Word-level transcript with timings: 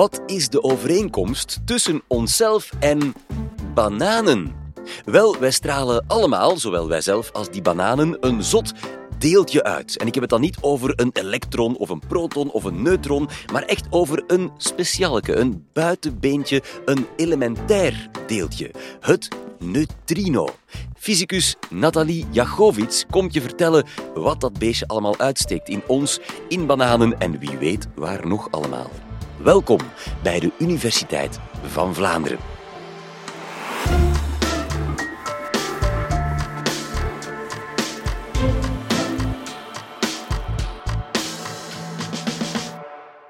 Wat 0.00 0.20
is 0.26 0.48
de 0.48 0.62
overeenkomst 0.62 1.60
tussen 1.64 2.02
onszelf 2.06 2.70
en 2.78 3.14
bananen? 3.74 4.54
Wel, 5.04 5.38
wij 5.38 5.50
stralen 5.50 6.04
allemaal, 6.06 6.56
zowel 6.56 6.88
wij 6.88 7.00
zelf 7.00 7.32
als 7.32 7.50
die 7.50 7.62
bananen, 7.62 8.16
een 8.20 8.42
zot 8.44 8.72
deeltje 9.18 9.62
uit. 9.62 9.96
En 9.96 10.06
ik 10.06 10.14
heb 10.14 10.22
het 10.22 10.32
dan 10.32 10.40
niet 10.40 10.58
over 10.60 10.92
een 10.96 11.10
elektron 11.12 11.76
of 11.76 11.88
een 11.88 12.02
proton 12.08 12.50
of 12.50 12.64
een 12.64 12.82
neutron, 12.82 13.28
maar 13.52 13.62
echt 13.62 13.86
over 13.90 14.24
een 14.26 14.50
specialeke, 14.56 15.36
een 15.36 15.66
buitenbeentje, 15.72 16.62
een 16.84 17.06
elementair 17.16 18.10
deeltje. 18.26 18.70
Het 19.00 19.28
neutrino. 19.58 20.48
Fysicus 20.96 21.56
Nathalie 21.70 22.26
Jachowicz 22.30 23.04
komt 23.10 23.34
je 23.34 23.40
vertellen 23.40 23.86
wat 24.14 24.40
dat 24.40 24.58
beestje 24.58 24.86
allemaal 24.86 25.18
uitsteekt 25.18 25.68
in 25.68 25.82
ons, 25.86 26.20
in 26.48 26.66
bananen 26.66 27.18
en 27.18 27.38
wie 27.38 27.56
weet 27.58 27.88
waar 27.94 28.26
nog 28.26 28.50
allemaal. 28.50 28.90
Welkom 29.44 29.80
bij 30.22 30.40
de 30.40 30.52
Universiteit 30.58 31.38
van 31.62 31.94
Vlaanderen. 31.94 32.38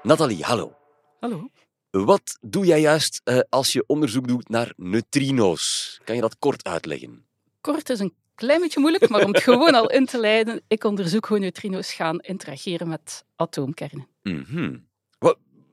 Nathalie, 0.03 0.43
hallo. 0.43 0.75
Hallo. 1.19 1.49
Wat 1.89 2.37
doe 2.41 2.65
jij 2.65 2.81
juist 2.81 3.21
uh, 3.23 3.39
als 3.49 3.73
je 3.73 3.83
onderzoek 3.87 4.27
doet 4.27 4.49
naar 4.49 4.73
neutrino's? 4.75 5.99
Kan 6.03 6.15
je 6.15 6.21
dat 6.21 6.39
kort 6.39 6.63
uitleggen? 6.63 7.25
Kort 7.61 7.89
is 7.89 7.99
een 7.99 8.13
klein 8.35 8.61
beetje 8.61 8.79
moeilijk, 8.79 9.09
maar 9.09 9.25
om 9.25 9.33
het 9.33 9.43
gewoon 9.43 9.75
al 9.75 9.89
in 9.89 10.05
te 10.05 10.19
leiden, 10.19 10.61
ik 10.67 10.83
onderzoek 10.83 11.25
hoe 11.25 11.39
neutrino's 11.39 11.93
gaan 11.93 12.19
interageren 12.19 12.87
met 12.87 13.25
atoomkernen. 13.35 14.07
Mm 14.23 14.45
-hmm. 14.47 14.89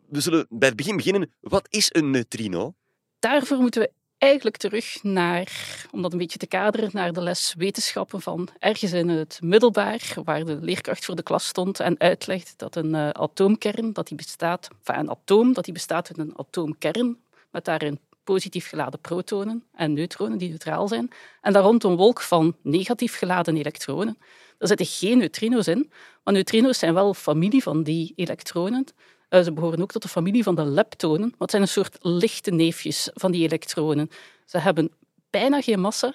We 0.09 0.21
zullen 0.21 0.47
bij 0.49 0.69
het 0.69 0.77
begin 0.77 0.97
beginnen. 0.97 1.33
Wat 1.41 1.67
is 1.71 1.89
een 1.93 2.11
neutrino? 2.11 2.75
Daarvoor 3.19 3.59
moeten 3.59 3.81
we 3.81 3.91
eigenlijk 4.19 4.57
terug 4.57 5.03
naar, 5.03 5.53
om 5.91 6.03
dat 6.03 6.13
een 6.13 6.19
beetje 6.19 6.39
te 6.39 6.47
kaderen, 6.47 6.91
naar 6.93 7.13
de 7.13 7.23
les 7.23 7.55
wetenschappen 7.59 8.21
van 8.21 8.49
ergens 8.59 8.93
in 8.93 9.09
het 9.09 9.39
middelbaar, 9.43 10.15
waar 10.25 10.45
de 10.45 10.59
leerkracht 10.61 11.05
voor 11.05 11.17
de 11.17 11.23
klas 11.23 11.47
stond 11.47 11.81
en 11.81 12.01
uitlegde 12.01 12.51
dat 12.57 12.77
een 12.77 12.95
uh, 12.95 13.09
atoomkern, 13.09 13.93
dat 13.93 14.09
die 14.09 14.17
bestaat, 14.17 14.69
enfin 14.79 14.99
een 14.99 15.11
atoom, 15.11 15.53
dat 15.53 15.65
die 15.65 15.73
bestaat 15.73 16.09
uit 16.09 16.19
een 16.19 16.39
atoomkern, 16.39 17.19
met 17.51 17.65
daarin 17.65 18.01
positief 18.25 18.69
geladen 18.69 19.01
protonen 19.01 19.65
en 19.73 19.93
neutronen 19.93 20.39
die 20.39 20.49
neutraal 20.49 20.89
zijn, 20.89 21.11
en 21.41 21.53
daar 21.53 21.63
rond 21.63 21.85
een 21.85 21.97
wolk 21.97 22.21
van 22.21 22.57
negatief 22.63 23.17
geladen 23.17 23.57
elektronen. 23.57 24.19
Daar 24.59 24.69
zitten 24.69 24.87
geen 24.87 25.19
neutrino's 25.19 25.67
in, 25.67 25.91
maar 26.25 26.35
neutrino's 26.35 26.79
zijn 26.79 26.95
wel 26.95 27.15
familie 27.15 27.63
van 27.63 27.83
die 27.83 28.13
elektronen. 28.17 28.87
Uh, 29.31 29.43
ze 29.43 29.53
behoren 29.53 29.83
ook 29.83 29.93
tot 29.93 30.03
de 30.03 30.09
familie 30.09 30.43
van 30.43 30.55
de 30.55 30.65
leptonen. 30.65 31.35
Wat 31.39 31.51
zijn 31.51 31.63
een 31.63 31.69
soort 31.69 31.99
lichte 32.01 32.51
neefjes 32.51 33.11
van 33.15 33.33
die 33.33 33.45
elektronen. 33.45 34.11
Ze 34.45 34.59
hebben 34.59 34.93
bijna 35.31 35.61
geen 35.61 35.81
massa. 35.81 36.15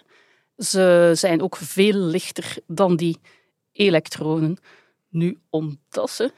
Ze 0.58 1.12
zijn 1.16 1.42
ook 1.42 1.56
veel 1.56 1.98
lichter 1.98 2.58
dan 2.68 2.96
die 2.96 3.18
elektronen. 3.72 4.58
Nu, 5.10 5.40
omdat 5.50 6.10
ze 6.10 6.32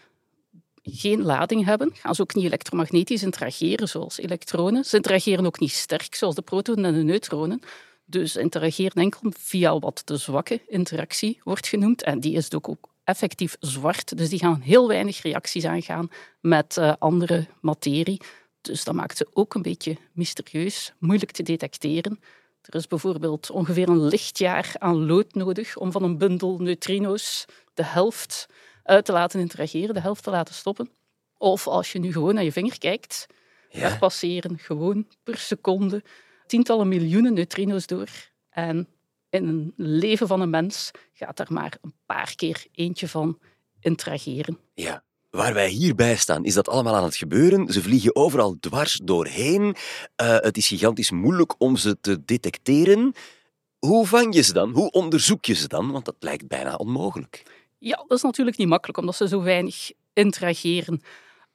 geen 0.83 1.21
lading 1.21 1.65
hebben, 1.65 1.91
gaan 1.93 2.15
ze 2.15 2.21
ook 2.21 2.33
niet 2.33 2.45
elektromagnetisch 2.45 3.23
interageren 3.23 3.87
zoals 3.87 4.17
elektronen. 4.17 4.85
Ze 4.85 4.95
interageren 4.95 5.45
ook 5.45 5.59
niet 5.59 5.71
sterk 5.71 6.15
zoals 6.15 6.35
de 6.35 6.41
protonen 6.41 6.85
en 6.85 6.93
de 6.93 7.03
neutronen. 7.03 7.61
Dus 8.05 8.35
interageren 8.35 9.01
enkel 9.01 9.31
via 9.39 9.79
wat 9.79 10.01
de 10.05 10.17
zwakke 10.17 10.61
interactie 10.67 11.41
wordt 11.43 11.67
genoemd. 11.67 12.03
En 12.03 12.19
die 12.19 12.35
is 12.35 12.53
ook 12.53 12.77
effectief 13.05 13.55
zwart. 13.59 14.17
Dus 14.17 14.29
die 14.29 14.39
gaan 14.39 14.61
heel 14.61 14.87
weinig 14.87 15.21
reacties 15.21 15.65
aangaan 15.65 16.09
met 16.41 16.77
uh, 16.77 16.93
andere 16.99 17.47
materie. 17.61 18.21
Dus 18.61 18.83
dat 18.83 18.95
maakt 18.95 19.17
ze 19.17 19.27
ook 19.33 19.53
een 19.53 19.61
beetje 19.61 19.97
mysterieus, 20.11 20.93
moeilijk 20.99 21.31
te 21.31 21.43
detecteren. 21.43 22.19
Er 22.61 22.75
is 22.75 22.87
bijvoorbeeld 22.87 23.49
ongeveer 23.49 23.89
een 23.89 24.05
lichtjaar 24.05 24.75
aan 24.77 25.05
lood 25.05 25.33
nodig 25.33 25.77
om 25.77 25.91
van 25.91 26.03
een 26.03 26.17
bundel 26.17 26.57
neutrino's 26.57 27.45
de 27.73 27.83
helft 27.83 28.47
uit 28.83 29.05
te 29.05 29.11
laten 29.11 29.39
interageren, 29.39 29.93
de 29.93 30.01
helft 30.01 30.23
te 30.23 30.29
laten 30.29 30.55
stoppen. 30.55 30.89
Of 31.37 31.67
als 31.67 31.91
je 31.91 31.99
nu 31.99 32.11
gewoon 32.11 32.33
naar 32.33 32.43
je 32.43 32.51
vinger 32.51 32.77
kijkt, 32.77 33.27
ja. 33.69 33.79
daar 33.79 33.97
passeren 33.97 34.59
gewoon 34.59 35.07
per 35.23 35.37
seconde 35.37 36.03
tientallen 36.47 36.87
miljoenen 36.87 37.33
neutrino's 37.33 37.87
door. 37.87 38.09
En 38.49 38.87
in 39.35 39.47
een 39.47 39.73
leven 39.75 40.27
van 40.27 40.41
een 40.41 40.49
mens 40.49 40.91
gaat 41.13 41.39
er 41.39 41.47
maar 41.49 41.77
een 41.81 41.93
paar 42.05 42.35
keer 42.35 42.65
eentje 42.71 43.07
van 43.07 43.39
interageren. 43.79 44.59
Ja. 44.73 45.03
Waar 45.29 45.53
wij 45.53 45.69
hierbij 45.69 46.15
staan, 46.15 46.45
is 46.45 46.53
dat 46.53 46.69
allemaal 46.69 46.95
aan 46.95 47.03
het 47.03 47.15
gebeuren. 47.15 47.73
Ze 47.73 47.81
vliegen 47.81 48.15
overal 48.15 48.57
dwars 48.59 48.99
doorheen. 49.03 49.63
Uh, 49.63 49.75
het 50.17 50.57
is 50.57 50.67
gigantisch 50.67 51.11
moeilijk 51.11 51.55
om 51.57 51.77
ze 51.77 51.97
te 52.01 52.25
detecteren. 52.25 53.13
Hoe 53.79 54.07
vang 54.07 54.35
je 54.35 54.41
ze 54.41 54.53
dan? 54.53 54.71
Hoe 54.71 54.91
onderzoek 54.91 55.45
je 55.45 55.53
ze 55.53 55.67
dan? 55.67 55.91
Want 55.91 56.05
dat 56.05 56.15
lijkt 56.19 56.47
bijna 56.47 56.75
onmogelijk. 56.75 57.43
Ja, 57.77 58.03
dat 58.07 58.17
is 58.17 58.23
natuurlijk 58.23 58.57
niet 58.57 58.67
makkelijk, 58.67 58.97
omdat 58.97 59.15
ze 59.15 59.27
zo 59.27 59.41
weinig 59.41 59.91
interageren. 60.13 61.01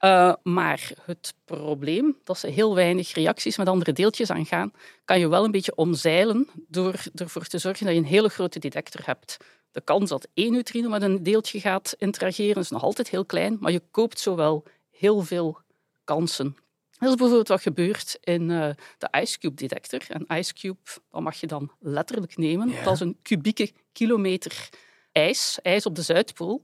Uh, 0.01 0.33
maar 0.43 0.93
het 1.03 1.35
probleem 1.45 2.17
dat 2.25 2.39
ze 2.39 2.47
heel 2.47 2.75
weinig 2.75 3.13
reacties 3.13 3.57
met 3.57 3.69
andere 3.69 3.93
deeltjes 3.93 4.31
aangaan, 4.31 4.73
kan 5.05 5.19
je 5.19 5.29
wel 5.29 5.45
een 5.45 5.51
beetje 5.51 5.75
omzeilen 5.75 6.49
door 6.69 7.05
ervoor 7.15 7.47
te 7.47 7.59
zorgen 7.59 7.87
dat 7.87 7.95
je 7.95 8.01
een 8.01 8.07
hele 8.07 8.29
grote 8.29 8.59
detector 8.59 9.01
hebt. 9.07 9.37
De 9.73 9.81
kans 9.81 10.09
dat 10.09 10.29
één 10.35 10.53
neutrino 10.53 10.89
met 10.89 11.03
een 11.03 11.23
deeltje 11.23 11.61
gaat 11.61 11.95
interageren 11.99 12.63
is 12.63 12.71
nog 12.71 12.83
altijd 12.83 13.09
heel 13.09 13.25
klein, 13.25 13.57
maar 13.61 13.73
je 13.73 13.83
koopt 13.91 14.21
zowel 14.21 14.65
heel 14.91 15.21
veel 15.21 15.59
kansen. 16.05 16.57
Dat 16.99 17.09
is 17.09 17.15
bijvoorbeeld 17.15 17.49
wat 17.49 17.63
gebeurt 17.63 18.19
in 18.21 18.51
uh, 18.51 18.69
de 18.99 19.09
IceCube-detector. 19.21 20.01
Een 20.09 20.39
IceCube 20.39 20.79
dat 21.11 21.23
mag 21.23 21.41
je 21.41 21.47
dan 21.47 21.71
letterlijk 21.79 22.37
nemen. 22.37 22.73
Dat 22.85 22.95
is 22.95 23.01
een 23.01 23.19
kubieke 23.23 23.73
kilometer 23.93 24.69
ijs, 25.13 25.59
ijs 25.63 25.87
op 25.87 25.95
de 25.95 26.03
Zuidpool. 26.03 26.63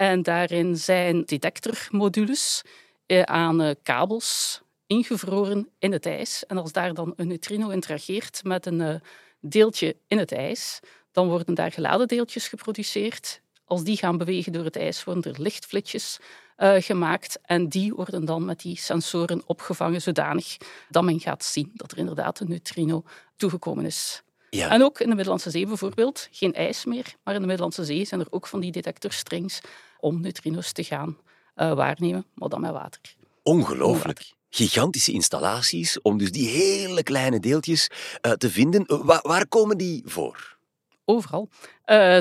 En 0.00 0.22
daarin 0.22 0.76
zijn 0.76 1.24
detectormodules 1.24 2.62
eh, 3.06 3.22
aan 3.22 3.62
eh, 3.62 3.74
kabels 3.82 4.60
ingevroren 4.86 5.68
in 5.78 5.92
het 5.92 6.06
ijs. 6.06 6.46
En 6.46 6.58
als 6.58 6.72
daar 6.72 6.94
dan 6.94 7.12
een 7.16 7.26
neutrino 7.26 7.68
interageert 7.68 8.44
met 8.44 8.66
een 8.66 8.80
eh, 8.80 8.94
deeltje 9.40 9.96
in 10.06 10.18
het 10.18 10.32
ijs, 10.32 10.80
dan 11.12 11.28
worden 11.28 11.54
daar 11.54 11.72
geladen 11.72 12.08
deeltjes 12.08 12.48
geproduceerd. 12.48 13.40
Als 13.64 13.84
die 13.84 13.96
gaan 13.96 14.18
bewegen 14.18 14.52
door 14.52 14.64
het 14.64 14.76
ijs, 14.76 15.04
worden 15.04 15.32
er 15.32 15.40
lichtflitsjes 15.40 16.18
gemaakt. 16.62 17.38
En 17.42 17.68
die 17.68 17.94
worden 17.94 18.24
dan 18.24 18.44
met 18.44 18.60
die 18.60 18.78
sensoren 18.78 19.42
opgevangen 19.46 20.02
zodanig 20.02 20.56
dat 20.88 21.04
men 21.04 21.20
gaat 21.20 21.44
zien 21.44 21.70
dat 21.74 21.92
er 21.92 21.98
inderdaad 21.98 22.40
een 22.40 22.48
neutrino 22.48 23.04
toegekomen 23.36 23.84
is. 23.84 24.22
Ja. 24.50 24.70
En 24.70 24.82
ook 24.82 25.00
in 25.00 25.08
de 25.08 25.14
Middellandse 25.14 25.50
Zee 25.50 25.66
bijvoorbeeld, 25.66 26.28
geen 26.30 26.54
ijs 26.54 26.84
meer, 26.84 27.14
maar 27.24 27.34
in 27.34 27.40
de 27.40 27.46
Middellandse 27.46 27.84
Zee 27.84 28.04
zijn 28.04 28.20
er 28.20 28.26
ook 28.30 28.46
van 28.46 28.60
die 28.60 28.72
detectorstrings 28.72 29.60
om 29.98 30.20
neutrino's 30.20 30.72
te 30.72 30.84
gaan 30.84 31.18
uh, 31.56 31.72
waarnemen, 31.72 32.26
maar 32.34 32.48
dan 32.48 32.60
met 32.60 32.70
water. 32.70 33.00
Ongelooflijk. 33.42 34.32
Gigantische 34.50 35.12
installaties 35.12 36.02
om 36.02 36.18
dus 36.18 36.32
die 36.32 36.48
hele 36.48 37.02
kleine 37.02 37.40
deeltjes 37.40 37.90
uh, 38.26 38.32
te 38.32 38.50
vinden. 38.50 38.84
Uh, 38.86 39.04
waar, 39.04 39.20
waar, 39.22 39.48
komen 39.48 39.78
die 39.78 40.02
voor? 40.04 40.58
Overal. 41.04 41.48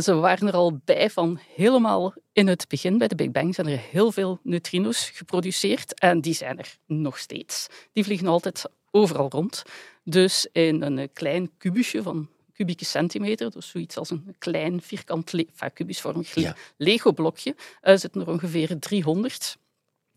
ze 0.01 0.13
waren 0.13 0.47
er 0.47 0.53
al 0.53 0.79
bij 0.85 1.09
van 1.09 1.39
helemaal 1.55 2.13
in 2.33 2.47
het 2.47 2.67
begin. 2.67 2.97
Bij 2.97 3.07
de 3.07 3.15
Big 3.15 3.31
Bang 3.31 3.55
zijn 3.55 3.67
er 3.67 3.79
heel 3.91 4.11
veel 4.11 4.39
neutrino's 4.43 5.09
geproduceerd 5.09 5.99
en 5.99 6.21
die 6.21 6.33
zijn 6.33 6.57
er 6.57 6.77
nog 6.85 7.17
steeds. 7.17 7.67
Die 7.93 8.03
vliegen 8.03 8.27
altijd 8.27 8.65
overal 8.91 9.29
rond. 9.29 9.63
Dus 10.09 10.47
in 10.51 10.81
een 10.81 11.09
klein 11.13 11.51
kubusje 11.57 12.03
van 12.03 12.29
kubieke 12.53 12.85
centimeter, 12.85 13.51
dus 13.51 13.69
zoiets 13.69 13.97
als 13.97 14.09
een 14.09 14.35
klein 14.37 14.81
vierkant, 14.81 15.31
le 15.31 15.47
kubusvormig 15.73 16.35
ja. 16.35 16.55
Lego-blokje, 16.77 17.55
uh, 17.83 17.95
zitten 17.95 18.21
er 18.21 18.27
ongeveer 18.27 18.79
300 18.79 19.57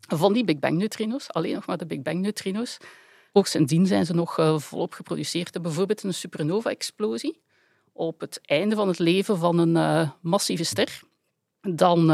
van 0.09 0.33
die 0.33 0.45
Big 0.45 0.59
Bang 0.59 0.79
neutrino's, 0.79 1.31
alleen 1.31 1.55
nog 1.55 1.67
maar 1.67 1.79
de 1.79 1.87
Big 1.87 2.03
Bang 2.03 2.21
neutrino's. 2.21 2.77
Ook 3.33 3.47
sindsdien 3.47 3.87
zijn 3.87 4.07
ze 4.07 4.15
nog 4.15 4.39
uh, 4.39 4.59
volop 4.59 4.93
geproduceerd. 4.93 5.63
Bijvoorbeeld 5.63 6.03
een 6.03 6.15
supernova-explosie 6.15 7.41
op 7.93 8.21
het 8.21 8.41
einde 8.43 8.75
van 8.75 8.89
het 8.89 8.99
leven 8.99 9.39
van 9.39 9.59
een 9.59 9.77
uh, 9.77 10.11
massieve 10.21 10.65
ster. 10.65 11.01
Dan 11.61 12.11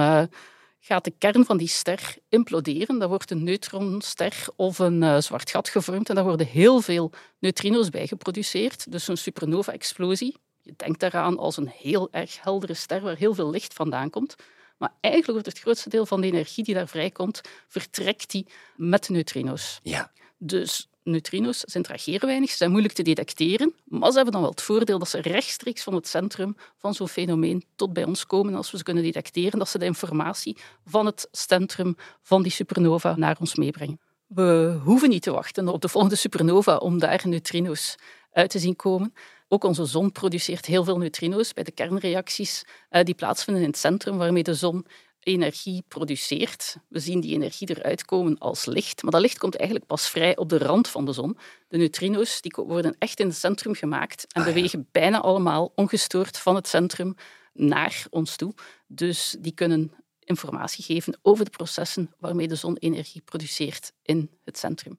gaat 0.81 1.05
de 1.05 1.13
kern 1.19 1.45
van 1.45 1.57
die 1.57 1.69
ster 1.69 2.17
imploderen. 2.29 2.99
Daar 2.99 3.09
wordt 3.09 3.31
een 3.31 3.45
neutronster 3.45 4.47
of 4.57 4.79
een 4.79 5.03
uh, 5.03 5.21
zwart 5.21 5.51
gat 5.51 5.69
gevormd 5.69 6.09
en 6.09 6.15
daar 6.15 6.25
worden 6.25 6.47
heel 6.47 6.81
veel 6.81 7.13
neutrino's 7.39 7.91
bij 7.91 8.07
geproduceerd. 8.07 8.93
Dus 8.93 9.09
een 9.09 9.19
supernova-explosie. 9.19 10.37
Je 10.63 10.75
denkt 10.77 11.01
daaraan 11.01 11.39
als 11.39 11.57
een 11.57 11.69
heel 11.69 12.09
erg 12.11 12.43
heldere 12.43 12.75
ster 12.75 13.01
waar 13.01 13.17
heel 13.17 13.35
veel 13.35 13.51
licht 13.51 13.75
vandaan 13.75 14.11
komt. 14.11 14.37
Maar 14.77 14.93
eigenlijk 15.01 15.33
wordt 15.35 15.57
het 15.57 15.65
grootste 15.65 15.89
deel 15.89 16.07
van 16.07 16.21
de 16.21 16.27
energie 16.27 16.65
die 16.65 16.75
daar 16.75 16.89
vrijkomt, 16.89 17.41
vertrekt 17.67 18.31
die 18.31 18.47
met 18.77 19.09
neutrino's. 19.09 19.81
Ja. 19.83 20.13
Dus 20.37 20.89
neutrino's, 21.11 21.65
interageren 21.65 22.29
weinig, 22.29 22.51
ze 22.51 22.57
zijn 22.57 22.71
moeilijk 22.71 22.95
te 22.95 23.03
detecteren, 23.03 23.75
maar 23.85 24.09
ze 24.11 24.15
hebben 24.15 24.33
dan 24.33 24.43
wel 24.43 24.51
het 24.51 24.63
voordeel 24.63 24.99
dat 24.99 25.09
ze 25.09 25.21
rechtstreeks 25.21 25.83
van 25.83 25.95
het 25.95 26.09
centrum 26.09 26.57
van 26.77 26.95
zo'n 26.95 27.09
fenomeen 27.09 27.65
tot 27.77 27.93
bij 27.93 28.05
ons 28.05 28.27
komen. 28.27 28.55
Als 28.55 28.71
we 28.71 28.77
ze 28.77 28.83
kunnen 28.83 29.03
detecteren, 29.03 29.59
dat 29.59 29.69
ze 29.69 29.79
de 29.79 29.85
informatie 29.85 30.57
van 30.85 31.07
het 31.07 31.29
centrum 31.31 31.97
van 32.23 32.43
die 32.43 32.53
supernova 32.53 33.17
naar 33.17 33.37
ons 33.41 33.55
meebrengen. 33.55 34.01
We 34.27 34.81
hoeven 34.85 35.09
niet 35.09 35.23
te 35.23 35.31
wachten 35.31 35.69
op 35.69 35.81
de 35.81 35.89
volgende 35.89 36.17
supernova 36.17 36.77
om 36.77 36.99
daar 36.99 37.23
neutrino's 37.25 37.97
uit 38.33 38.51
te 38.51 38.59
zien 38.59 38.77
komen. 38.77 39.15
Ook 39.49 39.65
onze 39.65 39.85
zon 39.85 40.13
produceert 40.13 40.67
heel 40.67 40.85
veel 40.85 40.99
neutrino's 40.99 41.53
bij 41.53 41.65
de 41.65 41.71
kernreacties 41.71 42.65
uh, 42.91 43.03
die 43.03 43.15
plaatsvinden 43.15 43.63
in 43.63 43.69
het 43.69 43.79
centrum, 43.79 44.17
waarmee 44.17 44.43
de 44.43 44.55
zon 44.55 44.87
energie 45.21 45.85
produceert. 45.89 46.77
We 46.89 46.99
zien 46.99 47.21
die 47.21 47.35
energie 47.35 47.77
eruit 47.77 48.05
komen 48.05 48.39
als 48.39 48.65
licht, 48.65 49.03
maar 49.03 49.13
dat 49.13 49.21
licht 49.21 49.39
komt 49.39 49.57
eigenlijk 49.57 49.89
pas 49.89 50.09
vrij 50.09 50.37
op 50.37 50.49
de 50.49 50.59
rand 50.59 50.89
van 50.89 51.05
de 51.05 51.13
zon. 51.13 51.39
De 51.69 51.77
neutrino's 51.77 52.41
die 52.41 52.53
worden 52.57 52.97
echt 52.99 53.21
in 53.21 53.27
het 53.27 53.37
centrum 53.37 53.75
gemaakt 53.75 54.27
en 54.33 54.41
ah, 54.41 54.47
bewegen 54.47 54.89
bijna 54.93 55.21
allemaal 55.21 55.73
ongestoord 55.75 56.39
van 56.39 56.55
het 56.55 56.69
centrum 56.69 57.15
naar 57.53 58.07
ons 58.11 58.37
toe. 58.37 58.55
Dus 58.87 59.37
die 59.41 59.53
kunnen 59.53 59.93
informatie 60.21 60.85
geven 60.85 61.19
over 61.23 61.45
de 61.45 61.51
processen 61.51 62.15
waarmee 62.19 62.49
de 62.49 62.55
zon 62.55 62.77
energie 62.77 63.21
produceert 63.21 63.93
in 64.03 64.31
het 64.45 64.59
centrum. 64.59 64.99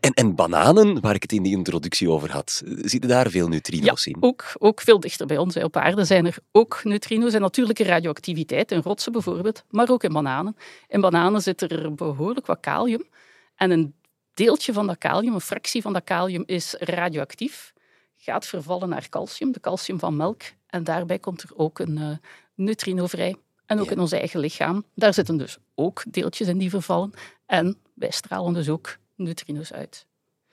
En, 0.00 0.12
en, 0.12 0.34
bananen, 0.34 1.00
waar 1.00 1.14
ik 1.14 1.22
het 1.22 1.32
in 1.32 1.42
de 1.42 1.48
introductie 1.48 2.10
over 2.10 2.32
had, 2.32 2.62
zitten 2.64 3.10
daar 3.10 3.30
veel 3.30 3.48
neutrino's 3.48 4.04
ja, 4.04 4.12
in? 4.12 4.22
Ook, 4.22 4.44
ook 4.58 4.80
veel 4.80 5.00
dichter 5.00 5.26
bij 5.26 5.38
ons. 5.38 5.56
Op 5.56 5.76
aarde 5.76 6.04
zijn 6.04 6.26
er 6.26 6.36
ook 6.52 6.80
neutrino's 6.84 7.32
en 7.32 7.40
natuurlijke 7.40 7.84
radioactiviteit, 7.84 8.72
in 8.72 8.80
rotsen 8.80 9.12
bijvoorbeeld, 9.12 9.64
maar 9.68 9.90
ook 9.90 10.04
in 10.04 10.12
bananen. 10.12 10.56
In 10.88 11.00
bananen 11.00 11.42
zit 11.42 11.60
er 11.60 11.94
behoorlijk 11.94 12.46
wat 12.46 12.60
kalium. 12.60 13.08
En 13.54 13.70
een 13.70 13.94
deeltje 14.34 14.72
van 14.72 14.86
dat 14.86 14.98
kalium, 14.98 15.34
een 15.34 15.40
fractie 15.40 15.82
van 15.82 15.92
dat 15.92 16.04
kalium, 16.04 16.42
is 16.46 16.74
radioactief. 16.78 17.72
Gaat 18.16 18.46
vervallen 18.46 18.88
naar 18.88 19.08
calcium, 19.08 19.52
de 19.52 19.60
calcium 19.60 19.98
van 19.98 20.16
melk. 20.16 20.42
En 20.66 20.84
daarbij 20.84 21.18
komt 21.18 21.42
er 21.42 21.50
ook 21.54 21.78
een 21.78 21.98
uh, 21.98 22.10
neutrino 22.54 23.06
vrij. 23.06 23.36
En 23.66 23.80
ook 23.80 23.90
in 23.90 24.00
ons 24.00 24.12
eigen 24.12 24.40
lichaam. 24.40 24.84
Daar 24.94 25.14
zitten 25.14 25.36
dus 25.36 25.58
ook 25.74 26.02
deeltjes 26.08 26.48
in 26.48 26.58
die 26.58 26.70
vervallen. 26.70 27.12
En 27.46 27.76
wij 27.94 28.10
stralen 28.10 28.52
dus 28.52 28.68
ook 28.68 28.96
neutrino's 29.22 29.72
uit. 29.72 30.06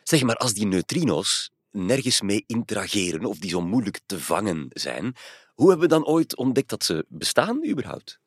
Zeg 0.03 0.23
maar, 0.23 0.35
als 0.35 0.53
die 0.53 0.65
neutrino's 0.65 1.51
nergens 1.71 2.21
mee 2.21 2.43
interageren 2.47 3.25
of 3.25 3.37
die 3.37 3.49
zo 3.49 3.61
moeilijk 3.61 3.99
te 4.05 4.19
vangen 4.19 4.67
zijn, 4.69 5.15
hoe 5.53 5.69
hebben 5.69 5.87
we 5.87 5.93
dan 5.93 6.05
ooit 6.05 6.35
ontdekt 6.35 6.69
dat 6.69 6.83
ze 6.83 7.05
bestaan 7.07 7.65
überhaupt? 7.67 8.19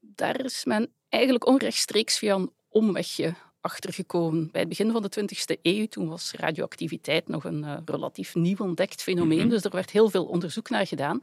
Daar 0.00 0.44
is 0.44 0.64
men 0.64 0.92
eigenlijk 1.08 1.46
onrechtstreeks 1.46 2.18
via 2.18 2.34
een 2.34 2.52
omwegje 2.68 3.34
achtergekomen. 3.60 4.48
Bij 4.50 4.60
het 4.60 4.68
begin 4.68 4.92
van 4.92 5.02
de 5.02 5.20
20e 5.20 5.60
eeuw, 5.62 5.86
toen 5.86 6.08
was 6.08 6.32
radioactiviteit 6.32 7.28
nog 7.28 7.44
een 7.44 7.62
uh, 7.62 7.76
relatief 7.84 8.34
nieuw 8.34 8.56
ontdekt 8.58 9.02
fenomeen, 9.02 9.38
mhm. 9.38 9.48
dus 9.48 9.64
er 9.64 9.70
werd 9.70 9.90
heel 9.90 10.10
veel 10.10 10.24
onderzoek 10.24 10.68
naar 10.68 10.86
gedaan. 10.86 11.22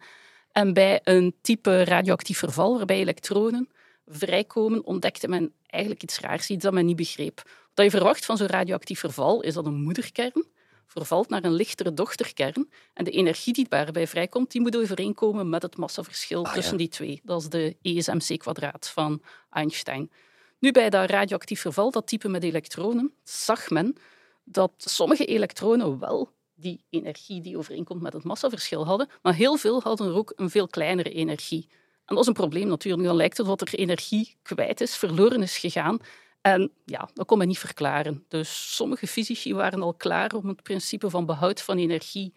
En 0.51 0.73
bij 0.73 0.99
een 1.03 1.35
type 1.41 1.83
radioactief 1.83 2.37
verval, 2.37 2.77
waarbij 2.77 2.97
elektronen 2.97 3.69
vrijkomen, 4.07 4.85
ontdekte 4.85 5.27
men 5.27 5.53
eigenlijk 5.65 6.03
iets 6.03 6.19
raars, 6.19 6.49
iets 6.49 6.63
dat 6.63 6.73
men 6.73 6.85
niet 6.85 6.95
begreep. 6.95 7.49
Wat 7.73 7.85
je 7.85 7.91
verwacht 7.91 8.25
van 8.25 8.37
zo'n 8.37 8.47
radioactief 8.47 8.99
verval 8.99 9.41
is 9.41 9.53
dat 9.53 9.65
een 9.65 9.81
moederkern 9.81 10.45
vervalt 10.85 11.29
naar 11.29 11.43
een 11.43 11.53
lichtere 11.53 11.93
dochterkern. 11.93 12.69
En 12.93 13.03
de 13.03 13.11
energie 13.11 13.53
die 13.53 13.67
daarbij 13.69 14.07
vrijkomt, 14.07 14.51
die 14.51 14.61
moet 14.61 14.77
overeenkomen 14.77 15.49
met 15.49 15.61
het 15.61 15.77
massaverschil 15.77 16.45
ah, 16.45 16.53
tussen 16.53 16.77
die 16.77 16.87
twee. 16.87 17.21
Dat 17.23 17.41
is 17.41 17.49
de 17.49 17.75
ESMC-kwadraat 17.81 18.89
van 18.89 19.21
Einstein. 19.49 20.11
Nu, 20.59 20.71
bij 20.71 20.89
dat 20.89 21.09
radioactief 21.09 21.61
verval, 21.61 21.91
dat 21.91 22.07
type 22.07 22.29
met 22.29 22.43
elektronen, 22.43 23.13
zag 23.23 23.69
men 23.69 23.95
dat 24.43 24.71
sommige 24.77 25.25
elektronen 25.25 25.99
wel 25.99 26.29
die 26.55 26.83
energie 26.89 27.41
die 27.41 27.57
overeenkomt 27.57 28.01
met 28.01 28.13
het 28.13 28.23
massaverschil 28.23 28.85
hadden, 28.85 29.09
maar 29.21 29.33
heel 29.33 29.55
veel 29.55 29.81
hadden 29.81 30.07
er 30.07 30.15
ook 30.15 30.33
een 30.35 30.49
veel 30.49 30.67
kleinere 30.67 31.09
energie. 31.09 31.67
En 32.07 32.15
dat 32.15 32.19
is 32.19 32.27
een 32.27 32.33
probleem 32.33 32.67
natuurlijk. 32.67 33.07
Dan 33.07 33.15
lijkt 33.15 33.37
het 33.37 33.47
dat 33.47 33.61
er 33.61 33.73
energie 33.73 34.37
kwijt 34.41 34.81
is, 34.81 34.95
verloren 34.95 35.41
is 35.41 35.57
gegaan. 35.57 35.99
En 36.41 36.71
ja, 36.85 37.09
dat 37.13 37.25
kon 37.25 37.37
men 37.37 37.47
niet 37.47 37.59
verklaren. 37.59 38.25
Dus 38.27 38.75
sommige 38.75 39.07
fysici 39.07 39.53
waren 39.53 39.81
al 39.81 39.93
klaar 39.93 40.33
om 40.33 40.47
het 40.47 40.63
principe 40.63 41.09
van 41.09 41.25
behoud 41.25 41.61
van 41.61 41.77
energie 41.77 42.33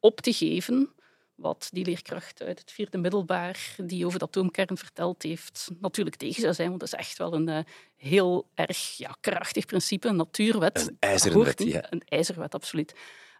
op 0.00 0.20
te 0.20 0.32
geven. 0.32 0.90
Wat 1.34 1.68
die 1.72 1.84
leerkracht 1.84 2.42
uit 2.42 2.58
het 2.58 2.72
vierde 2.72 2.98
middelbaar, 2.98 3.74
die 3.76 4.06
over 4.06 4.18
de 4.18 4.24
atoomkern 4.24 4.76
verteld 4.76 5.22
heeft, 5.22 5.68
natuurlijk 5.80 6.16
tegen 6.16 6.42
zou 6.42 6.54
zijn. 6.54 6.68
Want 6.68 6.80
dat 6.80 6.92
is 6.92 6.98
echt 6.98 7.18
wel 7.18 7.34
een 7.34 7.48
uh, 7.48 7.58
heel 7.96 8.48
erg 8.54 8.96
ja, 8.96 9.16
krachtig 9.20 9.66
principe, 9.66 10.08
een 10.08 10.16
natuurwet. 10.16 10.86
Een 10.88 10.96
ijzerwet, 10.98 11.62
ja. 11.62 11.86
Een 11.90 12.02
ijzerwet, 12.08 12.54
absoluut. 12.54 12.94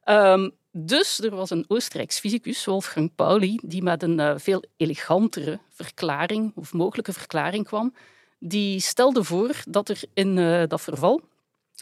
Um, 0.05 0.53
dus 0.79 1.19
er 1.19 1.37
was 1.37 1.51
een 1.51 1.65
Oostenrijks 1.69 2.19
fysicus, 2.19 2.65
Wolfgang 2.65 3.15
Pauli, 3.15 3.59
die 3.63 3.83
met 3.83 4.03
een 4.03 4.19
uh, 4.19 4.35
veel 4.37 4.63
elegantere 4.77 5.59
verklaring, 5.69 6.53
of 6.55 6.73
mogelijke 6.73 7.13
verklaring 7.13 7.67
kwam. 7.67 7.95
Die 8.39 8.81
stelde 8.81 9.25
voor 9.25 9.63
dat 9.69 9.89
er 9.89 10.03
in 10.15 10.37
uh, 10.37 10.63
dat 10.69 10.81
verval 10.81 11.23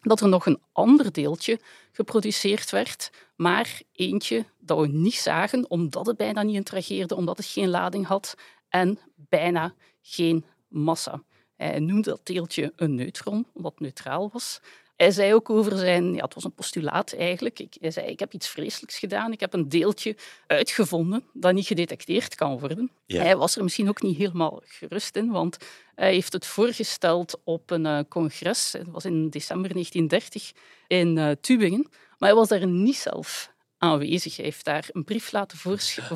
dat 0.03 0.21
er 0.21 0.29
nog 0.29 0.47
een 0.47 0.61
ander 0.73 1.13
deeltje 1.13 1.61
geproduceerd 1.93 2.71
werd, 2.71 3.11
maar 3.37 3.81
eentje 3.93 4.45
dat 4.59 4.79
we 4.79 4.87
niet 4.87 5.15
zagen, 5.15 5.71
omdat 5.71 6.07
het 6.07 6.17
bijna 6.17 6.43
niet 6.43 6.55
interageerde, 6.55 7.17
omdat 7.17 7.37
het 7.37 7.47
geen 7.47 7.69
lading 7.69 8.07
had 8.07 8.35
en 8.69 8.99
bijna 9.15 9.75
geen 10.03 10.45
massa. 10.69 11.23
Hij 11.57 11.79
noemde 11.79 12.11
dat 12.11 12.27
deeltje 12.27 12.73
een 12.77 12.95
neutron, 12.95 13.47
omdat 13.53 13.81
neutraal 13.81 14.31
was. 14.33 14.61
Hij 15.05 15.13
zei 15.13 15.35
ook 15.35 15.51
over 15.51 15.79
zijn, 15.79 16.15
ja, 16.15 16.25
het 16.25 16.35
was 16.35 16.45
een 16.45 16.55
postulaat 16.55 17.13
eigenlijk. 17.13 17.59
Ik, 17.59 17.75
hij 17.81 17.91
zei, 17.91 18.07
ik 18.07 18.19
heb 18.19 18.33
iets 18.33 18.49
vreselijks 18.49 18.99
gedaan. 18.99 19.33
Ik 19.33 19.41
heb 19.41 19.55
een 19.55 19.69
deeltje 19.69 20.17
uitgevonden 20.47 21.25
dat 21.33 21.55
niet 21.55 21.67
gedetecteerd 21.67 22.35
kan 22.35 22.59
worden. 22.59 22.91
Hij 23.07 23.37
was 23.37 23.57
er 23.57 23.63
misschien 23.63 23.89
ook 23.89 24.03
niet 24.03 24.17
helemaal 24.17 24.63
gerust 24.65 25.17
in, 25.17 25.31
want 25.31 25.57
hij 25.95 26.13
heeft 26.13 26.33
het 26.33 26.47
voorgesteld 26.47 27.41
op 27.45 27.71
een 27.71 27.85
uh, 27.85 27.99
congres. 28.09 28.71
Dat 28.71 28.87
was 28.87 29.05
in 29.05 29.31
december 29.31 29.73
1930 29.73 30.53
in 30.87 31.17
uh, 31.17 31.31
Tübingen. 31.41 31.91
Maar 32.19 32.29
hij 32.29 32.35
was 32.35 32.49
daar 32.49 32.67
niet 32.67 32.97
zelf 32.97 33.53
aanwezig. 33.79 34.37
Hij 34.37 34.45
heeft 34.45 34.65
daar 34.65 34.89
een 34.93 35.05
brief 35.05 35.33
laten 35.33 35.59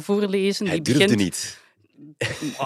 voorlezen. 0.02 0.66
Hij 0.66 0.80
die 0.80 0.94
durfde 0.94 1.16
niet. 1.16 1.60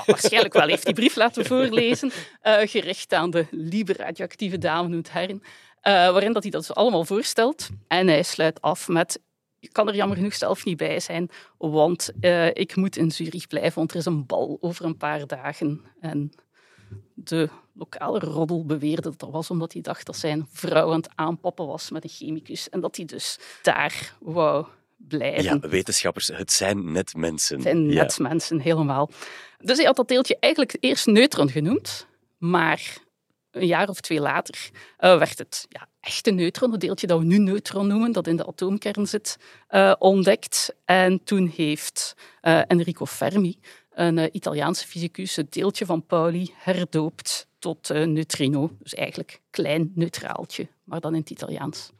waarschijnlijk 0.06 0.54
wel 0.54 0.66
heeft 0.66 0.84
die 0.84 0.94
brief 0.94 1.16
laten 1.16 1.44
voorlezen, 1.44 2.10
uh, 2.42 2.58
gericht 2.64 3.12
aan 3.12 3.30
de 3.30 3.46
lieve 3.50 3.92
radioactieve 3.92 4.58
dame 4.58 4.96
und 4.96 5.12
herren. 5.12 5.42
Uh, 5.82 5.92
waarin 5.92 6.32
dat 6.32 6.42
hij 6.42 6.50
dat 6.50 6.74
allemaal 6.74 7.04
voorstelt. 7.04 7.68
En 7.88 8.06
hij 8.06 8.22
sluit 8.22 8.60
af 8.60 8.88
met 8.88 9.20
ik 9.62 9.72
kan 9.72 9.88
er 9.88 9.94
jammer 9.94 10.16
genoeg 10.16 10.34
zelf 10.34 10.64
niet 10.64 10.76
bij 10.76 11.00
zijn, 11.00 11.30
want 11.58 12.10
uh, 12.20 12.46
ik 12.46 12.76
moet 12.76 12.96
in 12.96 13.10
Zurich 13.10 13.46
blijven, 13.46 13.74
want 13.74 13.90
er 13.90 13.96
is 13.96 14.04
een 14.04 14.26
bal 14.26 14.58
over 14.60 14.84
een 14.84 14.96
paar 14.96 15.26
dagen. 15.26 15.80
En 16.00 16.32
de 17.14 17.48
lokale 17.74 18.18
roddel 18.18 18.66
beweerde 18.66 19.02
dat 19.02 19.18
dat 19.18 19.30
was 19.30 19.50
omdat 19.50 19.72
hij 19.72 19.82
dacht 19.82 20.06
dat 20.06 20.16
zijn 20.16 20.46
vrouw 20.52 20.90
aan 20.90 20.96
het 20.96 21.10
aanpappen 21.14 21.66
was 21.66 21.90
met 21.90 22.04
een 22.04 22.10
chemicus. 22.10 22.68
En 22.68 22.80
dat 22.80 22.96
hij 22.96 23.04
dus 23.04 23.38
daar 23.62 24.14
wou 24.20 24.66
blijven. 24.96 25.42
Ja, 25.42 25.68
wetenschappers, 25.68 26.26
het 26.26 26.52
zijn 26.52 26.92
net 26.92 27.14
mensen. 27.14 27.56
Het 27.56 27.64
zijn 27.64 27.86
net 27.86 28.18
mensen, 28.18 28.60
helemaal. 28.60 29.10
Dus 29.58 29.76
hij 29.76 29.86
had 29.86 29.96
dat 29.96 30.08
deeltje 30.08 30.36
eigenlijk 30.40 30.76
eerst 30.80 31.06
neutron 31.06 31.50
genoemd, 31.50 32.06
maar 32.38 32.96
een 33.52 33.66
jaar 33.66 33.88
of 33.88 34.00
twee 34.00 34.20
later 34.20 34.70
uh, 35.00 35.18
werd 35.18 35.38
het 35.38 35.66
ja, 35.68 35.88
echte 36.00 36.30
neutron, 36.30 36.70
het 36.72 36.80
deeltje 36.80 37.06
dat 37.06 37.18
we 37.18 37.24
nu 37.24 37.38
neutron 37.38 37.86
noemen, 37.86 38.12
dat 38.12 38.26
in 38.26 38.36
de 38.36 38.46
atoomkern 38.46 39.06
zit, 39.06 39.36
uh, 39.70 39.94
ontdekt. 39.98 40.74
En 40.84 41.24
toen 41.24 41.52
heeft 41.56 42.14
uh, 42.42 42.62
Enrico 42.66 43.06
Fermi, 43.06 43.58
een 43.90 44.36
Italiaanse 44.36 44.86
fysicus, 44.86 45.36
het 45.36 45.52
deeltje 45.52 45.86
van 45.86 46.06
Pauli 46.06 46.54
herdoopt 46.56 47.46
tot 47.58 47.88
neutrino. 47.88 48.70
Dus 48.78 48.94
eigenlijk 48.94 49.40
klein 49.50 49.92
neutraaltje, 49.94 50.68
maar 50.84 51.00
dan 51.00 51.14
in 51.14 51.20
het 51.20 51.30
Italiaans. 51.30 51.90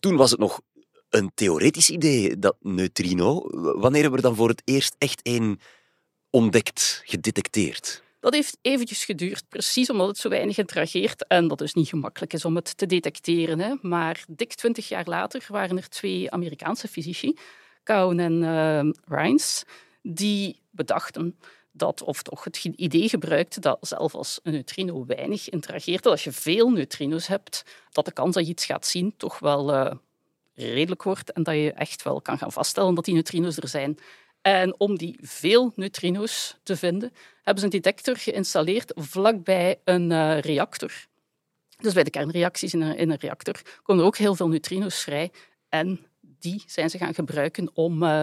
Toen 0.00 0.16
was 0.16 0.30
het 0.30 0.40
nog 0.40 0.60
een 1.08 1.30
theoretisch 1.34 1.90
idee, 1.90 2.38
dat 2.38 2.56
neutrino. 2.60 3.48
Wanneer 3.78 4.02
hebben 4.02 4.20
we 4.20 4.26
dan 4.26 4.36
voor 4.36 4.48
het 4.48 4.62
eerst 4.64 4.94
echt 4.98 5.20
een 5.22 5.60
ontdekt, 6.30 7.02
gedetecteerd? 7.04 8.02
Dat 8.22 8.34
heeft 8.34 8.58
eventjes 8.60 9.04
geduurd, 9.04 9.44
precies 9.48 9.90
omdat 9.90 10.06
het 10.06 10.16
zo 10.16 10.28
weinig 10.28 10.58
interageert 10.58 11.26
en 11.26 11.48
dat 11.48 11.58
dus 11.58 11.74
niet 11.74 11.88
gemakkelijk 11.88 12.32
is 12.32 12.44
om 12.44 12.54
het 12.54 12.76
te 12.76 12.86
detecteren. 12.86 13.58
Hè. 13.58 13.74
Maar 13.80 14.24
dik 14.28 14.54
twintig 14.54 14.88
jaar 14.88 15.04
later 15.06 15.44
waren 15.48 15.76
er 15.76 15.88
twee 15.88 16.30
Amerikaanse 16.30 16.88
fysici, 16.88 17.38
Cowan 17.84 18.18
en 18.18 18.42
uh, 19.12 19.36
die 20.02 20.60
bedachten 20.70 21.38
dat, 21.72 22.02
of 22.02 22.22
toch 22.22 22.44
het 22.44 22.64
idee 22.64 23.08
gebruikte 23.08 23.60
dat 23.60 23.78
zelfs 23.80 24.14
als 24.14 24.40
een 24.42 24.52
neutrino 24.52 25.06
weinig 25.06 25.48
interageert, 25.48 26.02
dat 26.02 26.12
als 26.12 26.24
je 26.24 26.32
veel 26.32 26.70
neutrino's 26.70 27.26
hebt, 27.26 27.64
dat 27.90 28.04
de 28.04 28.12
kans 28.12 28.34
dat 28.34 28.44
je 28.44 28.50
iets 28.52 28.64
gaat 28.64 28.86
zien 28.86 29.14
toch 29.16 29.38
wel 29.38 29.74
uh, 29.74 29.92
redelijk 30.54 31.02
wordt 31.02 31.32
en 31.32 31.42
dat 31.42 31.54
je 31.54 31.72
echt 31.72 32.02
wel 32.02 32.20
kan 32.20 32.38
gaan 32.38 32.52
vaststellen 32.52 32.94
dat 32.94 33.04
die 33.04 33.14
neutrino's 33.14 33.56
er 33.56 33.68
zijn. 33.68 33.98
En 34.42 34.74
om 34.80 34.98
die 34.98 35.18
veel 35.20 35.72
neutrino's 35.76 36.56
te 36.62 36.76
vinden, 36.76 37.12
hebben 37.34 37.58
ze 37.58 37.64
een 37.64 37.82
detector 37.82 38.16
geïnstalleerd 38.16 38.92
vlakbij 38.94 39.80
een 39.84 40.10
uh, 40.10 40.40
reactor. 40.40 41.06
Dus 41.76 41.94
bij 41.94 42.04
de 42.04 42.10
kernreacties 42.10 42.74
in 42.74 42.80
een, 42.80 42.96
in 42.96 43.10
een, 43.10 43.18
reactor 43.20 43.62
komen 43.82 44.02
er 44.02 44.08
ook 44.08 44.16
heel 44.16 44.34
veel 44.34 44.48
neutrino's 44.48 45.02
vrij. 45.02 45.30
En 45.68 46.06
die 46.20 46.62
zijn 46.66 46.90
ze 46.90 46.98
gaan 46.98 47.14
gebruiken 47.14 47.70
om 47.74 48.02
uh, 48.02 48.22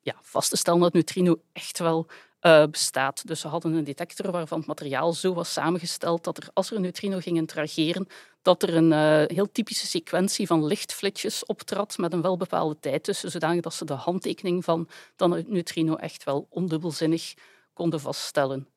ja, 0.00 0.14
vast 0.20 0.50
te 0.50 0.56
stellen 0.56 0.80
dat 0.80 0.92
neutrino 0.92 1.40
echt 1.52 1.78
wel 1.78 2.06
uh, 2.42 2.64
bestaat. 2.70 3.26
Dus 3.26 3.40
ze 3.40 3.48
hadden 3.48 3.72
een 3.72 3.84
detector 3.84 4.30
waarvan 4.30 4.58
het 4.58 4.66
materiaal 4.66 5.12
zo 5.12 5.34
was 5.34 5.52
samengesteld 5.52 6.24
dat 6.24 6.36
er, 6.36 6.48
als 6.52 6.70
er 6.70 6.76
een 6.76 6.82
neutrino 6.82 7.18
ging 7.18 7.36
interageren, 7.36 8.06
dat 8.42 8.62
er 8.62 8.74
een 8.76 8.90
uh, 8.92 9.36
heel 9.36 9.52
typische 9.52 9.86
sequentie 9.86 10.46
van 10.46 10.64
lichtflitsjes 10.64 11.44
optrad 11.44 11.98
met 11.98 12.12
een 12.12 12.22
welbepaalde 12.22 12.76
tijd 12.80 13.04
tussen, 13.04 13.30
zodanig 13.30 13.62
dat 13.62 13.74
ze 13.74 13.84
de 13.84 13.92
handtekening 13.92 14.64
van 14.64 14.88
dat 15.16 15.48
neutrino 15.48 15.94
echt 15.94 16.24
wel 16.24 16.46
ondubbelzinnig 16.50 17.34
konden 17.72 18.00
vaststellen. 18.00 18.68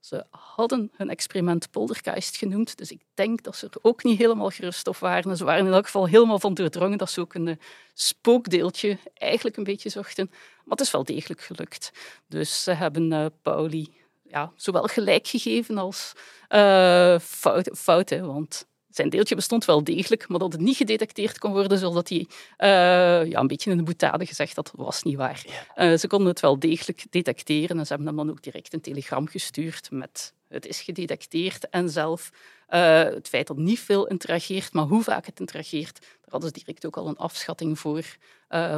Ze 0.00 0.24
hadden 0.30 0.90
hun 0.96 1.10
experiment 1.10 1.70
Poltergeist 1.70 2.36
genoemd, 2.36 2.78
dus 2.78 2.90
ik 2.90 3.02
denk 3.14 3.42
dat 3.42 3.56
ze 3.56 3.66
er 3.66 3.78
ook 3.82 4.04
niet 4.04 4.18
helemaal 4.18 4.50
gerust 4.50 4.86
op 4.86 4.96
waren. 4.96 5.36
ze 5.36 5.44
waren 5.44 5.66
in 5.66 5.72
elk 5.72 5.84
geval 5.84 6.06
helemaal 6.08 6.38
van 6.38 6.54
doordrongen 6.54 6.98
dat 6.98 7.10
ze 7.10 7.20
ook 7.20 7.34
een 7.34 7.48
eh, 7.48 7.56
spookdeeltje 7.94 8.98
eigenlijk 9.14 9.56
een 9.56 9.64
beetje 9.64 9.88
zochten. 9.88 10.26
Maar 10.30 10.76
het 10.76 10.80
is 10.80 10.90
wel 10.90 11.04
degelijk 11.04 11.40
gelukt. 11.40 11.92
Dus 12.26 12.62
ze 12.62 12.70
hebben 12.72 13.12
uh, 13.12 13.26
Pauli 13.42 13.88
ja, 14.30 14.52
zowel 14.56 14.82
gelijk 14.82 15.26
gegeven 15.26 15.78
als 15.78 16.12
uh, 16.48 17.18
fout, 17.18 17.70
fout 17.74 18.10
hè, 18.10 18.20
want 18.20 18.66
zijn 18.90 19.08
deeltje 19.08 19.34
bestond 19.34 19.64
wel 19.64 19.84
degelijk, 19.84 20.28
maar 20.28 20.38
dat 20.38 20.52
het 20.52 20.60
niet 20.60 20.76
gedetecteerd 20.76 21.38
kon 21.38 21.52
worden, 21.52 21.78
zoals 21.78 22.08
hij 22.08 22.26
uh, 22.58 23.30
ja, 23.30 23.40
een 23.40 23.46
beetje 23.46 23.70
in 23.70 23.76
de 23.76 23.82
boetade 23.82 24.26
gezegd 24.26 24.56
had, 24.56 24.72
was 24.74 25.02
niet 25.02 25.16
waar. 25.16 25.44
Uh, 25.76 25.96
ze 25.96 26.06
konden 26.06 26.28
het 26.28 26.40
wel 26.40 26.58
degelijk 26.58 27.04
detecteren 27.10 27.78
en 27.78 27.86
ze 27.86 27.94
hebben 27.94 28.06
hem 28.06 28.16
dan 28.16 28.30
ook 28.30 28.42
direct 28.42 28.72
een 28.72 28.80
telegram 28.80 29.28
gestuurd 29.28 29.90
met 29.90 30.34
het 30.48 30.66
is 30.66 30.80
gedetecteerd 30.80 31.68
en 31.68 31.90
zelf 31.90 32.30
uh, 32.68 33.02
het 33.02 33.28
feit 33.28 33.46
dat 33.46 33.56
niet 33.56 33.80
veel 33.80 34.06
interageert, 34.06 34.72
maar 34.72 34.84
hoe 34.84 35.02
vaak 35.02 35.26
het 35.26 35.40
interageert, 35.40 36.00
daar 36.00 36.30
hadden 36.30 36.48
ze 36.48 36.64
direct 36.64 36.86
ook 36.86 36.96
al 36.96 37.08
een 37.08 37.16
afschatting 37.16 37.78
voor 37.78 38.16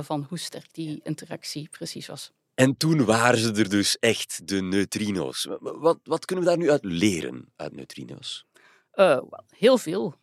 van 0.01 0.27
hoe 0.29 0.39
sterk 0.39 0.75
die 0.75 1.01
interactie 1.03 1.69
precies 1.71 2.07
was. 2.07 2.33
En 2.55 2.77
toen 2.77 3.05
waren 3.05 3.39
ze 3.39 3.53
er 3.53 3.69
dus 3.69 3.99
echt, 3.99 4.49
de 4.49 4.63
neutrino's. 4.63 5.49
Wat, 5.61 5.99
wat 6.05 6.25
kunnen 6.25 6.45
we 6.45 6.51
daar 6.51 6.61
nu 6.61 6.71
uit 6.71 6.85
leren, 6.85 7.53
uit 7.57 7.75
neutrino's? 7.75 8.47
Uh, 8.95 9.23
heel 9.49 9.79
veel. 9.79 10.15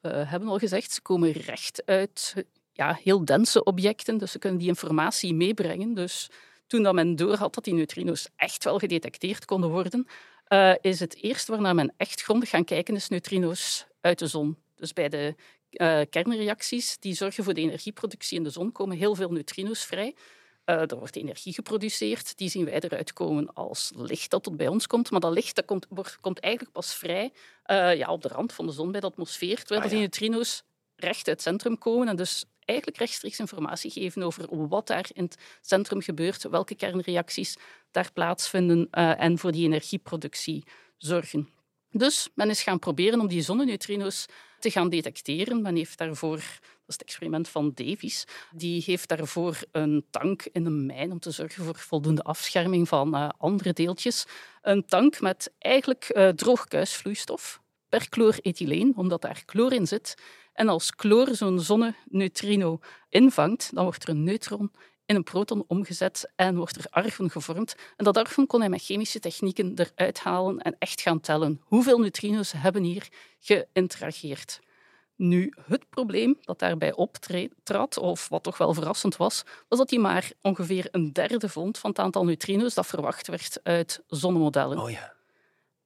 Hebben 0.00 0.48
al 0.48 0.58
gezegd, 0.58 0.92
ze 0.92 1.02
komen 1.02 1.32
recht 1.32 1.82
uit 1.86 2.34
ja, 2.72 2.98
heel 3.02 3.24
dense 3.24 3.64
objecten, 3.64 4.18
dus 4.18 4.30
ze 4.32 4.38
kunnen 4.38 4.58
die 4.58 4.68
informatie 4.68 5.34
meebrengen. 5.34 5.94
Dus 5.94 6.30
toen 6.66 6.82
dat 6.82 6.94
men 6.94 7.16
doorhad 7.16 7.54
dat 7.54 7.64
die 7.64 7.74
neutrino's 7.74 8.28
echt 8.36 8.64
wel 8.64 8.78
gedetecteerd 8.78 9.44
konden 9.44 9.70
worden, 9.70 10.06
uh, 10.48 10.74
is 10.80 11.00
het 11.00 11.22
eerste 11.22 11.52
waarnaar 11.52 11.74
men 11.74 11.94
echt 11.96 12.22
grondig 12.22 12.48
gaan 12.48 12.64
kijken, 12.64 12.94
is 12.94 13.08
neutrino's 13.08 13.86
uit 14.00 14.18
de 14.18 14.26
zon. 14.26 14.56
Dus 14.74 14.92
bij 14.92 15.08
de 15.08 15.34
uh, 15.70 16.00
kernreacties 16.10 16.98
die 16.98 17.14
zorgen 17.14 17.44
voor 17.44 17.54
de 17.54 17.60
energieproductie 17.60 18.38
in 18.38 18.44
de 18.44 18.50
zon 18.50 18.72
komen 18.72 18.96
heel 18.96 19.14
veel 19.14 19.30
neutrino's 19.30 19.84
vrij. 19.84 20.14
Uh, 20.66 20.90
er 20.90 20.98
wordt 20.98 21.16
energie 21.16 21.52
geproduceerd. 21.52 22.36
Die 22.36 22.48
zien 22.48 22.64
wij 22.64 22.80
eruit 22.80 23.12
komen 23.12 23.54
als 23.54 23.92
licht 23.96 24.30
dat 24.30 24.42
tot 24.42 24.56
bij 24.56 24.68
ons 24.68 24.86
komt. 24.86 25.10
Maar 25.10 25.20
dat 25.20 25.32
licht 25.32 25.56
dat 25.56 25.64
komt, 25.64 25.86
wordt, 25.88 26.18
komt 26.20 26.40
eigenlijk 26.40 26.74
pas 26.74 26.94
vrij 26.94 27.32
uh, 27.66 27.96
ja, 27.96 28.08
op 28.12 28.22
de 28.22 28.28
rand 28.28 28.52
van 28.52 28.66
de 28.66 28.72
zon 28.72 28.92
bij 28.92 29.00
de 29.00 29.06
atmosfeer. 29.06 29.56
Terwijl 29.56 29.80
ah, 29.80 29.86
ja. 29.86 29.90
die 29.90 30.00
neutrino's 30.00 30.62
recht 30.96 31.16
uit 31.16 31.26
het 31.26 31.42
centrum 31.42 31.78
komen 31.78 32.08
en 32.08 32.16
dus 32.16 32.44
eigenlijk 32.64 32.98
rechtstreeks 32.98 33.38
informatie 33.38 33.90
geven 33.90 34.22
over 34.22 34.68
wat 34.68 34.86
daar 34.86 35.08
in 35.12 35.24
het 35.24 35.36
centrum 35.60 36.00
gebeurt, 36.00 36.42
welke 36.42 36.74
kernreacties 36.74 37.56
daar 37.90 38.12
plaatsvinden 38.12 38.88
uh, 38.92 39.20
en 39.22 39.38
voor 39.38 39.52
die 39.52 39.64
energieproductie 39.64 40.64
zorgen. 40.96 41.48
Dus 41.92 42.28
men 42.34 42.50
is 42.50 42.62
gaan 42.62 42.78
proberen 42.78 43.20
om 43.20 43.28
die 43.28 43.42
zonneneutrino's 43.42 44.26
te 44.58 44.70
gaan 44.70 44.88
detecteren. 44.88 45.62
Men 45.62 45.76
heeft 45.76 45.98
daarvoor, 45.98 46.36
dat 46.36 46.86
is 46.86 46.94
het 46.94 47.02
experiment 47.02 47.48
van 47.48 47.72
Davies, 47.74 48.24
die 48.50 48.82
heeft 48.86 49.08
daarvoor 49.08 49.58
een 49.72 50.04
tank 50.10 50.42
in 50.52 50.66
een 50.66 50.86
mijn 50.86 51.12
om 51.12 51.18
te 51.18 51.30
zorgen 51.30 51.64
voor 51.64 51.78
voldoende 51.78 52.22
afscherming 52.22 52.88
van 52.88 53.14
uh, 53.14 53.28
andere 53.38 53.72
deeltjes. 53.72 54.24
Een 54.62 54.84
tank 54.84 55.20
met 55.20 55.52
eigenlijk 55.58 56.10
uh, 56.12 56.28
droog 56.28 56.64
kuisvloeistof, 56.64 57.60
perchlorethyleen, 57.88 58.92
omdat 58.96 59.22
daar 59.22 59.42
chloor 59.46 59.72
in 59.72 59.86
zit. 59.86 60.14
En 60.52 60.68
als 60.68 60.92
chloor 60.96 61.34
zo'n 61.34 61.60
zonneneutrino 61.60 62.78
invangt, 63.08 63.70
dan 63.74 63.84
wordt 63.84 64.02
er 64.02 64.08
een 64.08 64.24
neutron 64.24 64.70
in 65.12 65.18
een 65.18 65.24
proton 65.24 65.64
omgezet 65.66 66.30
en 66.36 66.56
wordt 66.56 66.76
er 66.76 66.86
argon 66.90 67.30
gevormd. 67.30 67.74
En 67.96 68.04
dat 68.04 68.16
argon 68.16 68.46
kon 68.46 68.60
hij 68.60 68.68
met 68.68 68.82
chemische 68.82 69.20
technieken 69.20 69.74
eruit 69.74 70.18
halen 70.18 70.58
en 70.58 70.76
echt 70.78 71.00
gaan 71.00 71.20
tellen. 71.20 71.60
Hoeveel 71.64 71.98
neutrino's 71.98 72.52
hebben 72.52 72.82
hier 72.82 73.08
geïnterageerd? 73.40 74.60
Nu, 75.16 75.52
het 75.66 75.88
probleem 75.90 76.38
dat 76.40 76.58
daarbij 76.58 76.92
optrad, 76.92 77.98
of 77.98 78.28
wat 78.28 78.42
toch 78.42 78.58
wel 78.58 78.74
verrassend 78.74 79.16
was, 79.16 79.42
was 79.68 79.78
dat 79.78 79.90
hij 79.90 79.98
maar 79.98 80.30
ongeveer 80.42 80.88
een 80.90 81.12
derde 81.12 81.48
vond 81.48 81.78
van 81.78 81.90
het 81.90 81.98
aantal 81.98 82.24
neutrino's 82.24 82.74
dat 82.74 82.86
verwacht 82.86 83.26
werd 83.26 83.60
uit 83.62 84.02
zonnemodellen. 84.06 84.78
Oh 84.78 84.90
ja. 84.90 85.12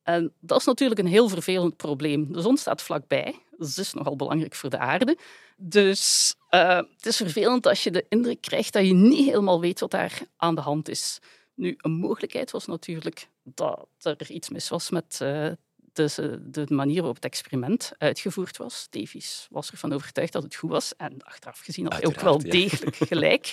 En 0.06 0.32
dat 0.40 0.60
is 0.60 0.66
natuurlijk 0.66 1.00
een 1.00 1.06
heel 1.06 1.28
vervelend 1.28 1.76
probleem. 1.76 2.32
De 2.32 2.40
zon 2.40 2.56
staat 2.56 2.82
vlakbij, 2.82 3.34
dus 3.58 3.74
dat 3.74 3.84
is 3.84 3.92
nogal 3.92 4.16
belangrijk 4.16 4.54
voor 4.54 4.70
de 4.70 4.78
aarde. 4.78 5.18
Dus 5.56 6.34
uh, 6.50 6.76
het 6.76 7.06
is 7.06 7.16
vervelend 7.16 7.66
als 7.66 7.84
je 7.84 7.90
de 7.90 8.06
indruk 8.08 8.40
krijgt 8.40 8.72
dat 8.72 8.86
je 8.86 8.94
niet 8.94 9.28
helemaal 9.28 9.60
weet 9.60 9.80
wat 9.80 9.90
daar 9.90 10.18
aan 10.36 10.54
de 10.54 10.60
hand 10.60 10.88
is. 10.88 11.18
Nu, 11.54 11.74
een 11.76 11.92
mogelijkheid 11.92 12.50
was 12.50 12.66
natuurlijk 12.66 13.28
dat 13.42 13.86
er 14.00 14.30
iets 14.30 14.48
mis 14.48 14.68
was 14.68 14.90
met 14.90 15.18
uh, 15.22 15.48
de, 15.92 16.38
de, 16.50 16.66
manier 16.68 16.96
waarop 16.96 17.14
het 17.14 17.24
experiment 17.24 17.92
uitgevoerd 17.98 18.56
was. 18.56 18.86
Davies 18.90 19.46
was 19.50 19.70
ervan 19.70 19.92
overtuigd 19.92 20.32
dat 20.32 20.42
het 20.42 20.54
goed 20.54 20.70
was. 20.70 20.96
En 20.96 21.22
achteraf 21.22 21.58
gezien 21.58 21.84
had 21.84 21.94
hij 21.94 22.06
ook 22.06 22.20
wel 22.20 22.38
degelijk 22.38 22.96
gelijk. 23.12 23.52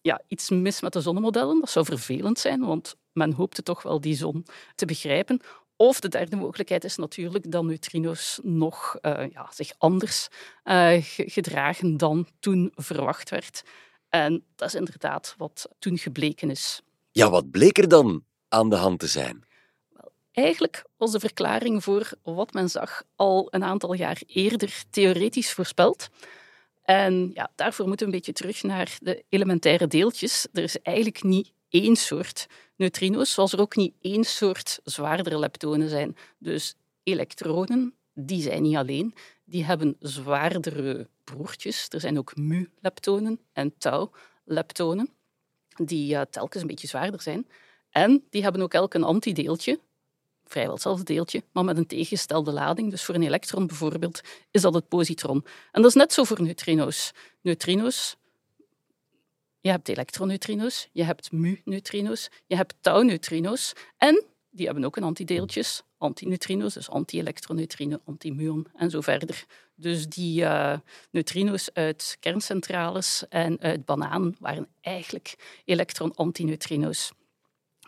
Ja, 0.00 0.20
iets 0.28 0.50
mis 0.50 0.80
met 0.80 0.92
de 0.92 1.00
zonnemodellen. 1.00 1.60
Dat 1.60 1.70
zou 1.70 1.84
vervelend 1.84 2.38
zijn, 2.38 2.60
want 2.60 2.96
men 3.12 3.32
hoopte 3.32 3.62
toch 3.62 3.82
wel 3.82 4.00
die 4.00 4.16
zon 4.16 4.46
te 4.74 4.84
begrijpen. 4.84 5.40
Of 5.80 6.00
de 6.00 6.08
derde 6.08 6.36
mogelijkheid 6.36 6.84
is 6.84 6.96
natuurlijk 6.96 7.50
dat 7.50 7.64
neutrino's 7.64 8.40
nog 8.42 8.98
uh, 9.02 9.24
ja, 9.32 9.48
zich 9.52 9.72
anders 9.78 10.28
uh, 10.64 10.96
gedragen 11.16 11.96
dan 11.96 12.26
toen 12.40 12.72
verwacht 12.74 13.30
werd. 13.30 13.62
En 14.08 14.44
dat 14.54 14.68
is 14.68 14.74
inderdaad 14.74 15.34
wat 15.38 15.68
toen 15.78 15.98
gebleken 15.98 16.50
is. 16.50 16.82
Ja, 17.10 17.30
wat 17.30 17.50
bleek 17.50 17.78
er 17.78 17.88
dan 17.88 18.24
aan 18.48 18.68
de 18.68 18.76
hand 18.76 18.98
te 18.98 19.06
zijn? 19.06 19.44
Wel, 19.88 20.12
eigenlijk 20.32 20.84
was 20.96 21.12
de 21.12 21.20
verklaring 21.20 21.84
voor 21.84 22.12
wat 22.22 22.52
men 22.52 22.68
zag 22.68 23.02
al 23.16 23.48
een 23.50 23.64
aantal 23.64 23.94
jaar 23.94 24.22
eerder 24.26 24.82
theoretisch 24.90 25.52
voorspeld. 25.52 26.08
En 26.82 27.30
ja, 27.34 27.50
daarvoor 27.54 27.86
moeten 27.86 28.06
we 28.06 28.12
een 28.12 28.18
beetje 28.18 28.42
terug 28.42 28.62
naar 28.62 28.98
de 29.02 29.24
elementaire 29.28 29.86
deeltjes. 29.86 30.46
Er 30.52 30.62
is 30.62 30.82
eigenlijk 30.82 31.22
niet 31.22 31.52
één 31.68 31.96
soort 31.96 32.46
neutrino's, 32.80 33.32
zoals 33.32 33.52
er 33.52 33.60
ook 33.60 33.76
niet 33.76 33.94
één 34.00 34.24
soort 34.24 34.80
zwaardere 34.84 35.38
leptonen 35.38 35.88
zijn. 35.88 36.16
Dus 36.38 36.74
elektronen, 37.02 37.94
die 38.14 38.42
zijn 38.42 38.62
niet 38.62 38.76
alleen. 38.76 39.14
Die 39.44 39.64
hebben 39.64 39.96
zwaardere 39.98 41.08
broertjes. 41.24 41.86
Er 41.88 42.00
zijn 42.00 42.18
ook 42.18 42.36
mu-leptonen 42.36 43.40
en 43.52 43.74
tau-leptonen, 43.78 45.10
die 45.76 46.14
uh, 46.14 46.20
telkens 46.30 46.62
een 46.62 46.68
beetje 46.68 46.86
zwaarder 46.86 47.22
zijn. 47.22 47.46
En 47.90 48.24
die 48.30 48.42
hebben 48.42 48.62
ook 48.62 48.74
elk 48.74 48.94
een 48.94 49.04
antideeltje, 49.04 49.80
vrijwel 50.44 50.72
hetzelfde 50.72 51.04
deeltje, 51.04 51.42
maar 51.52 51.64
met 51.64 51.76
een 51.76 51.86
tegengestelde 51.86 52.52
lading. 52.52 52.90
Dus 52.90 53.04
voor 53.04 53.14
een 53.14 53.22
elektron 53.22 53.66
bijvoorbeeld 53.66 54.20
is 54.50 54.62
dat 54.62 54.74
het 54.74 54.88
positron. 54.88 55.44
En 55.72 55.82
dat 55.82 55.90
is 55.90 55.96
net 55.96 56.12
zo 56.12 56.24
voor 56.24 56.42
neutrino's. 56.42 57.12
Neutrino's 57.40 58.16
je 59.60 59.70
hebt 59.70 59.88
elektroneutrino's, 59.88 60.88
je 60.92 61.04
hebt 61.04 61.32
mu-neutrino's, 61.32 62.28
je 62.46 62.56
hebt 62.56 62.74
tau-neutrino's 62.80 63.72
en 63.96 64.24
die 64.50 64.66
hebben 64.66 64.84
ook 64.84 64.96
een 64.96 65.02
antideeltjes, 65.02 65.82
antineutrino's, 65.98 66.74
dus 66.74 66.88
anti-elektroneutrino, 66.88 67.98
anti-muon 68.04 68.66
en 68.74 68.90
zo 68.90 69.00
verder. 69.00 69.44
Dus 69.74 70.06
die 70.06 70.42
uh, 70.42 70.78
neutrino's 71.10 71.70
uit 71.72 72.16
kerncentrales 72.20 73.24
en 73.28 73.60
uit 73.60 73.84
bananen 73.84 74.36
waren 74.38 74.68
eigenlijk 74.80 75.34
elektron-antineutrino's. 75.64 77.12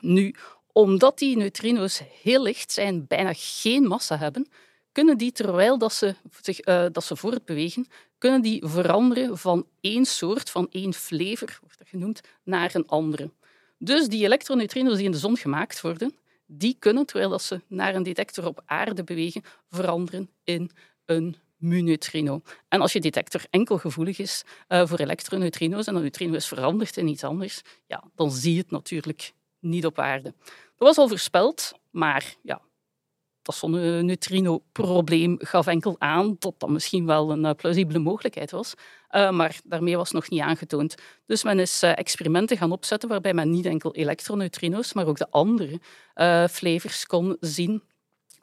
Nu, 0.00 0.34
omdat 0.72 1.18
die 1.18 1.36
neutrino's 1.36 2.02
heel 2.22 2.42
licht 2.42 2.72
zijn, 2.72 3.06
bijna 3.06 3.32
geen 3.34 3.82
massa 3.82 4.18
hebben, 4.18 4.48
kunnen 4.92 5.18
die, 5.18 5.32
terwijl 5.32 5.78
dat 5.78 5.92
ze, 5.92 6.14
zich, 6.40 6.66
uh, 6.66 6.86
dat 6.92 7.04
ze 7.04 7.16
voortbewegen, 7.16 7.86
kunnen 8.18 8.42
die 8.42 8.62
veranderen 8.66 9.38
van 9.38 9.66
één 9.80 10.04
soort, 10.04 10.50
van 10.50 10.68
één 10.70 10.94
flavor, 10.94 11.58
wordt 11.60 11.78
dat 11.78 11.88
genoemd, 11.88 12.20
naar 12.42 12.74
een 12.74 12.86
andere. 12.86 13.30
Dus 13.78 14.08
die 14.08 14.24
elektroneutrino's 14.24 14.96
die 14.96 15.04
in 15.04 15.10
de 15.10 15.18
zon 15.18 15.36
gemaakt 15.36 15.80
worden, 15.80 16.14
die 16.46 16.76
kunnen, 16.78 17.06
terwijl 17.06 17.30
dat 17.30 17.42
ze 17.42 17.60
naar 17.66 17.94
een 17.94 18.02
detector 18.02 18.46
op 18.46 18.62
aarde 18.66 19.04
bewegen, 19.04 19.42
veranderen 19.70 20.30
in 20.44 20.70
een 21.04 21.36
mu-neutrino. 21.56 22.42
En 22.68 22.80
als 22.80 22.92
je 22.92 23.00
detector 23.00 23.44
enkel 23.50 23.78
gevoelig 23.78 24.18
is 24.18 24.44
uh, 24.68 24.86
voor 24.86 24.98
elektroneutrino's 24.98 25.86
en 25.86 25.94
een 25.94 26.02
neutrino 26.02 26.34
is 26.34 26.48
veranderd 26.48 26.96
in 26.96 27.08
iets 27.08 27.24
anders, 27.24 27.62
ja, 27.86 28.04
dan 28.14 28.30
zie 28.30 28.52
je 28.52 28.58
het 28.58 28.70
natuurlijk 28.70 29.32
niet 29.58 29.86
op 29.86 29.98
aarde. 29.98 30.34
Dat 30.76 30.88
was 30.88 30.96
al 30.96 31.08
voorspeld, 31.08 31.72
maar 31.90 32.34
ja, 32.42 32.60
dat 33.42 33.54
zonneneutrino-probleem 33.54 35.36
gaf 35.38 35.66
enkel 35.66 35.96
aan 35.98 36.36
dat 36.38 36.54
dat 36.58 36.68
misschien 36.68 37.06
wel 37.06 37.30
een 37.30 37.44
uh, 37.44 37.50
plausibele 37.50 37.98
mogelijkheid 37.98 38.50
was. 38.50 38.74
Uh, 39.10 39.30
maar 39.30 39.60
daarmee 39.64 39.96
was 39.96 40.10
nog 40.10 40.30
niet 40.30 40.40
aangetoond. 40.40 40.94
Dus 41.26 41.42
men 41.42 41.58
is 41.58 41.82
uh, 41.82 41.98
experimenten 41.98 42.56
gaan 42.56 42.72
opzetten 42.72 43.08
waarbij 43.08 43.34
men 43.34 43.50
niet 43.50 43.66
enkel 43.66 43.94
elektroneutrino's, 43.94 44.92
maar 44.92 45.06
ook 45.06 45.18
de 45.18 45.30
andere 45.30 45.80
flavors 46.50 47.06
kon 47.06 47.36
zien 47.40 47.82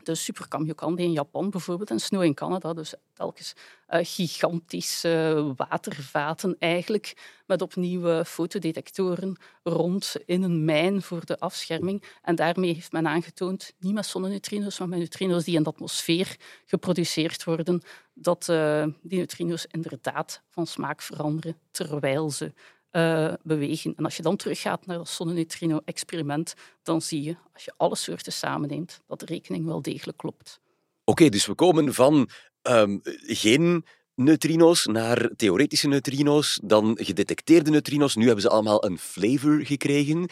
de 0.09 0.15
Super 0.15 0.47
Kamiokande 0.47 1.01
in 1.01 1.11
Japan 1.11 1.49
bijvoorbeeld 1.49 1.89
en 1.89 1.99
Snow 1.99 2.23
in 2.23 2.33
Canada. 2.33 2.73
Dus 2.73 2.93
telkens 3.13 3.53
uh, 3.89 3.99
gigantische 4.03 5.53
watervaten 5.55 6.55
eigenlijk 6.59 7.41
met 7.45 7.61
opnieuw 7.61 8.23
fotodetectoren 8.23 9.37
rond 9.63 10.15
in 10.25 10.43
een 10.43 10.65
mijn 10.65 11.01
voor 11.01 11.25
de 11.25 11.39
afscherming. 11.39 12.03
En 12.21 12.35
daarmee 12.35 12.73
heeft 12.73 12.91
men 12.91 13.07
aangetoond, 13.07 13.73
niet 13.79 13.93
met 13.93 14.05
zonneneutrino's, 14.05 14.79
maar 14.79 14.87
met 14.87 14.97
neutrino's 14.97 15.43
die 15.43 15.55
in 15.55 15.63
de 15.63 15.69
atmosfeer 15.69 16.37
geproduceerd 16.65 17.43
worden, 17.43 17.81
dat 18.13 18.47
uh, 18.49 18.85
die 19.01 19.17
neutrino's 19.17 19.65
inderdaad 19.71 20.41
van 20.49 20.67
smaak 20.67 21.01
veranderen 21.01 21.57
terwijl 21.71 22.29
ze 22.29 22.53
uh, 22.91 23.33
bewegen. 23.43 23.93
En 23.95 24.03
als 24.03 24.15
je 24.17 24.21
dan 24.23 24.35
teruggaat 24.35 24.85
naar 24.85 24.97
dat 24.97 25.09
zonneneutrino-experiment, 25.09 26.53
dan 26.83 27.01
zie 27.01 27.23
je, 27.23 27.35
als 27.53 27.65
je 27.65 27.73
alle 27.77 27.95
soorten 27.95 28.33
samenneemt, 28.33 29.01
dat 29.07 29.19
de 29.19 29.25
rekening 29.25 29.65
wel 29.65 29.81
degelijk 29.81 30.17
klopt. 30.17 30.59
Oké, 31.03 31.29
dus 31.29 31.45
we 31.45 31.55
komen 31.55 31.93
van 31.93 32.29
um, 32.61 32.99
geen 33.25 33.85
neutrino's 34.15 34.85
naar 34.85 35.29
theoretische 35.35 35.87
neutrino's, 35.87 36.59
dan 36.63 36.97
gedetecteerde 37.01 37.69
neutrino's. 37.69 38.15
Nu 38.15 38.25
hebben 38.25 38.41
ze 38.41 38.49
allemaal 38.49 38.85
een 38.85 38.97
flavor 38.97 39.65
gekregen. 39.65 40.29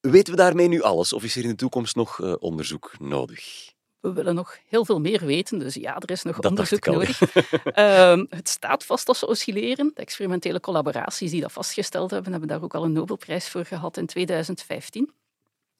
Weten 0.00 0.32
we 0.32 0.38
daarmee 0.38 0.68
nu 0.68 0.82
alles, 0.82 1.12
of 1.12 1.24
is 1.24 1.36
er 1.36 1.42
in 1.42 1.48
de 1.48 1.54
toekomst 1.54 1.96
nog 1.96 2.18
uh, 2.18 2.34
onderzoek 2.38 2.94
nodig? 2.98 3.72
We 4.00 4.12
willen 4.12 4.34
nog 4.34 4.58
heel 4.68 4.84
veel 4.84 5.00
meer 5.00 5.26
weten. 5.26 5.58
Dus 5.58 5.74
ja, 5.74 5.96
er 5.96 6.10
is 6.10 6.22
nog 6.22 6.40
onderzoek 6.40 6.86
nodig. 6.86 7.20
um, 7.76 8.26
het 8.40 8.48
staat 8.48 8.84
vast 8.84 9.06
dat 9.06 9.16
ze 9.16 9.26
oscilleren. 9.26 9.90
De 9.94 10.00
experimentele 10.00 10.60
collaboraties 10.60 11.30
die 11.30 11.40
dat 11.40 11.52
vastgesteld 11.52 12.10
hebben, 12.10 12.30
hebben 12.30 12.48
daar 12.48 12.62
ook 12.62 12.74
al 12.74 12.84
een 12.84 12.92
Nobelprijs 12.92 13.48
voor 13.48 13.64
gehad 13.64 13.96
in 13.96 14.06
2015. 14.06 15.12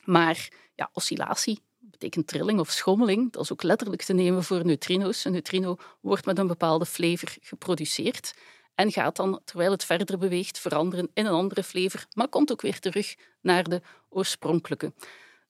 Maar 0.05 0.49
ja, 0.75 0.91
oscillatie 0.93 1.61
betekent 1.79 2.27
trilling 2.27 2.61
of 2.61 2.71
schommeling. 2.71 3.33
Dat 3.33 3.43
is 3.43 3.53
ook 3.53 3.63
letterlijk 3.63 4.03
te 4.03 4.13
nemen 4.13 4.45
voor 4.45 4.65
neutrino's. 4.65 5.25
Een 5.25 5.33
neutrino 5.33 5.77
wordt 6.01 6.25
met 6.25 6.39
een 6.39 6.47
bepaalde 6.47 6.87
flavor 6.87 7.37
geproduceerd 7.41 8.35
en 8.75 8.93
gaat 8.93 9.17
dan, 9.17 9.41
terwijl 9.45 9.71
het 9.71 9.85
verder 9.85 10.19
beweegt, 10.19 10.59
veranderen 10.59 11.11
in 11.15 11.27
een 11.27 11.33
andere 11.33 11.63
flavor, 11.63 12.07
maar 12.15 12.29
komt 12.29 12.53
ook 12.53 12.61
weer 12.61 12.79
terug 12.79 13.15
naar 13.41 13.65
de 13.65 13.83
oorspronkelijke. 14.09 14.93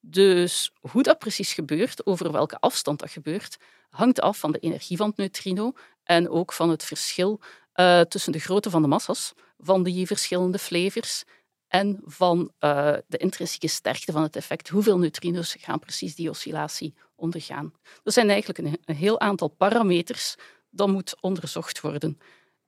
Dus 0.00 0.72
hoe 0.80 1.02
dat 1.02 1.18
precies 1.18 1.52
gebeurt, 1.52 2.06
over 2.06 2.32
welke 2.32 2.58
afstand 2.58 2.98
dat 2.98 3.10
gebeurt, 3.10 3.56
hangt 3.90 4.20
af 4.20 4.38
van 4.38 4.52
de 4.52 4.58
energie 4.58 4.96
van 4.96 5.08
het 5.08 5.16
neutrino 5.16 5.72
en 6.02 6.28
ook 6.28 6.52
van 6.52 6.70
het 6.70 6.84
verschil 6.84 7.40
uh, 7.74 8.00
tussen 8.00 8.32
de 8.32 8.38
grootte 8.38 8.70
van 8.70 8.82
de 8.82 8.88
massa's 8.88 9.32
van 9.58 9.82
die 9.82 10.06
verschillende 10.06 10.58
flavors 10.58 11.24
en 11.68 12.00
van 12.04 12.52
uh, 12.60 12.94
de 13.06 13.16
intrinsieke 13.16 13.68
sterkte 13.68 14.12
van 14.12 14.22
het 14.22 14.36
effect. 14.36 14.68
Hoeveel 14.68 14.98
neutrino's 14.98 15.56
gaan 15.60 15.78
precies 15.78 16.14
die 16.14 16.30
oscillatie 16.30 16.94
ondergaan? 17.14 17.72
Er 18.04 18.12
zijn 18.12 18.30
eigenlijk 18.30 18.58
een, 18.58 18.78
een 18.84 18.94
heel 18.94 19.20
aantal 19.20 19.48
parameters 19.48 20.34
dat 20.70 20.88
moet 20.88 21.16
onderzocht 21.20 21.80
worden. 21.80 22.18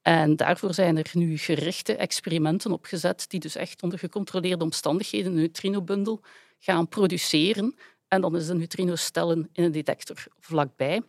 En 0.02 0.36
daarvoor 0.36 0.74
zijn 0.74 0.96
er 0.96 1.10
nu 1.12 1.38
gerichte 1.38 1.96
experimenten 1.96 2.72
opgezet, 2.72 3.24
die 3.28 3.40
dus 3.40 3.54
echt 3.54 3.82
onder 3.82 3.98
gecontroleerde 3.98 4.64
omstandigheden 4.64 5.32
een 5.32 5.38
neutrinobundel 5.38 6.20
gaan 6.60 6.88
produceren. 6.88 7.74
En 8.08 8.20
dan 8.20 8.36
is 8.36 8.46
de 8.46 8.54
neutrino 8.54 8.94
stellen 8.94 9.48
in 9.52 9.64
een 9.64 9.72
detector 9.72 10.24
vlakbij. 10.38 11.02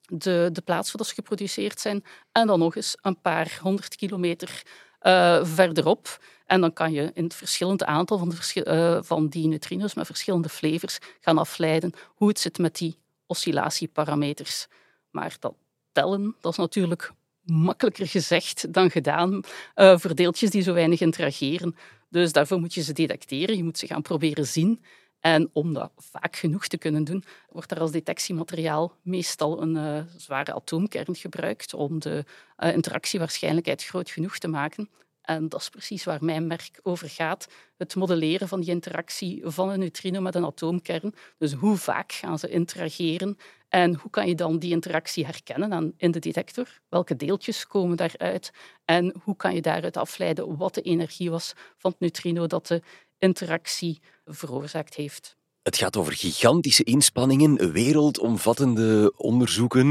De, 0.00 0.48
de 0.52 0.60
plaats 0.60 0.92
waar 0.92 1.06
ze 1.06 1.14
geproduceerd 1.14 1.80
zijn. 1.80 2.04
En 2.32 2.46
dan 2.46 2.58
nog 2.58 2.76
eens 2.76 2.96
een 3.00 3.20
paar 3.20 3.58
honderd 3.62 3.96
kilometer 3.96 4.62
uh, 5.02 5.44
verderop. 5.44 6.24
En 6.46 6.60
dan 6.60 6.72
kan 6.72 6.92
je 6.92 7.10
in 7.14 7.24
het 7.24 7.34
verschillende 7.34 7.86
aantal 7.86 8.18
van, 8.18 8.28
de 8.28 8.64
uh, 8.64 9.02
van 9.02 9.28
die 9.28 9.48
neutrino's 9.48 9.94
met 9.94 10.06
verschillende 10.06 10.48
flavors 10.48 10.98
gaan 11.20 11.38
afleiden 11.38 11.92
hoe 12.06 12.28
het 12.28 12.38
zit 12.38 12.58
met 12.58 12.76
die 12.76 12.98
oscillatieparameters. 13.26 14.66
Maar 15.10 15.36
dat 15.40 15.54
tellen, 15.92 16.36
dat 16.40 16.52
is 16.52 16.58
natuurlijk 16.58 17.12
makkelijker 17.46 18.06
gezegd 18.06 18.72
dan 18.72 18.90
gedaan 18.90 19.40
uh, 19.76 19.98
voor 19.98 20.14
deeltjes 20.14 20.50
die 20.50 20.62
zo 20.62 20.72
weinig 20.72 21.00
interageren. 21.00 21.76
Dus 22.08 22.32
daarvoor 22.32 22.60
moet 22.60 22.74
je 22.74 22.82
ze 22.82 22.92
detecteren, 22.92 23.56
je 23.56 23.64
moet 23.64 23.78
ze 23.78 23.86
gaan 23.86 24.02
proberen 24.02 24.46
zien. 24.46 24.82
En 25.20 25.50
om 25.52 25.72
dat 25.72 25.92
vaak 25.96 26.36
genoeg 26.36 26.66
te 26.66 26.78
kunnen 26.78 27.04
doen, 27.04 27.24
wordt 27.48 27.70
er 27.70 27.80
als 27.80 27.90
detectiemateriaal 27.90 28.96
meestal 29.02 29.62
een 29.62 29.76
uh, 29.76 30.00
zware 30.16 30.54
atoomkern 30.54 31.16
gebruikt 31.16 31.74
om 31.74 31.98
de 31.98 32.24
uh, 32.58 32.72
interactiewaarschijnlijkheid 32.72 33.84
groot 33.84 34.10
genoeg 34.10 34.38
te 34.38 34.48
maken. 34.48 34.88
En 35.22 35.48
dat 35.48 35.60
is 35.60 35.68
precies 35.68 36.04
waar 36.04 36.24
mijn 36.24 36.46
merk 36.46 36.80
over 36.82 37.08
gaat. 37.08 37.48
Het 37.76 37.94
modelleren 37.94 38.48
van 38.48 38.60
die 38.60 38.70
interactie 38.70 39.42
van 39.44 39.70
een 39.70 39.78
neutrino 39.78 40.20
met 40.20 40.34
een 40.34 40.46
atoomkern. 40.46 41.14
Dus 41.38 41.52
hoe 41.52 41.76
vaak 41.76 42.12
gaan 42.12 42.38
ze 42.38 42.48
interageren 42.48 43.36
en 43.76 43.94
hoe 43.94 44.10
kan 44.10 44.28
je 44.28 44.34
dan 44.34 44.58
die 44.58 44.70
interactie 44.70 45.24
herkennen 45.24 45.94
in 45.96 46.10
de 46.10 46.18
detector? 46.18 46.68
Welke 46.88 47.16
deeltjes 47.16 47.66
komen 47.66 47.96
daaruit? 47.96 48.50
En 48.84 49.14
hoe 49.22 49.36
kan 49.36 49.54
je 49.54 49.60
daaruit 49.60 49.96
afleiden 49.96 50.56
wat 50.56 50.74
de 50.74 50.80
energie 50.80 51.30
was 51.30 51.52
van 51.78 51.90
het 51.90 52.00
neutrino 52.00 52.46
dat 52.46 52.66
de 52.66 52.82
interactie 53.18 54.00
veroorzaakt 54.24 54.94
heeft? 54.94 55.36
Het 55.62 55.76
gaat 55.76 55.96
over 55.96 56.12
gigantische 56.12 56.82
inspanningen, 56.84 57.72
wereldomvattende 57.72 59.12
onderzoeken, 59.16 59.88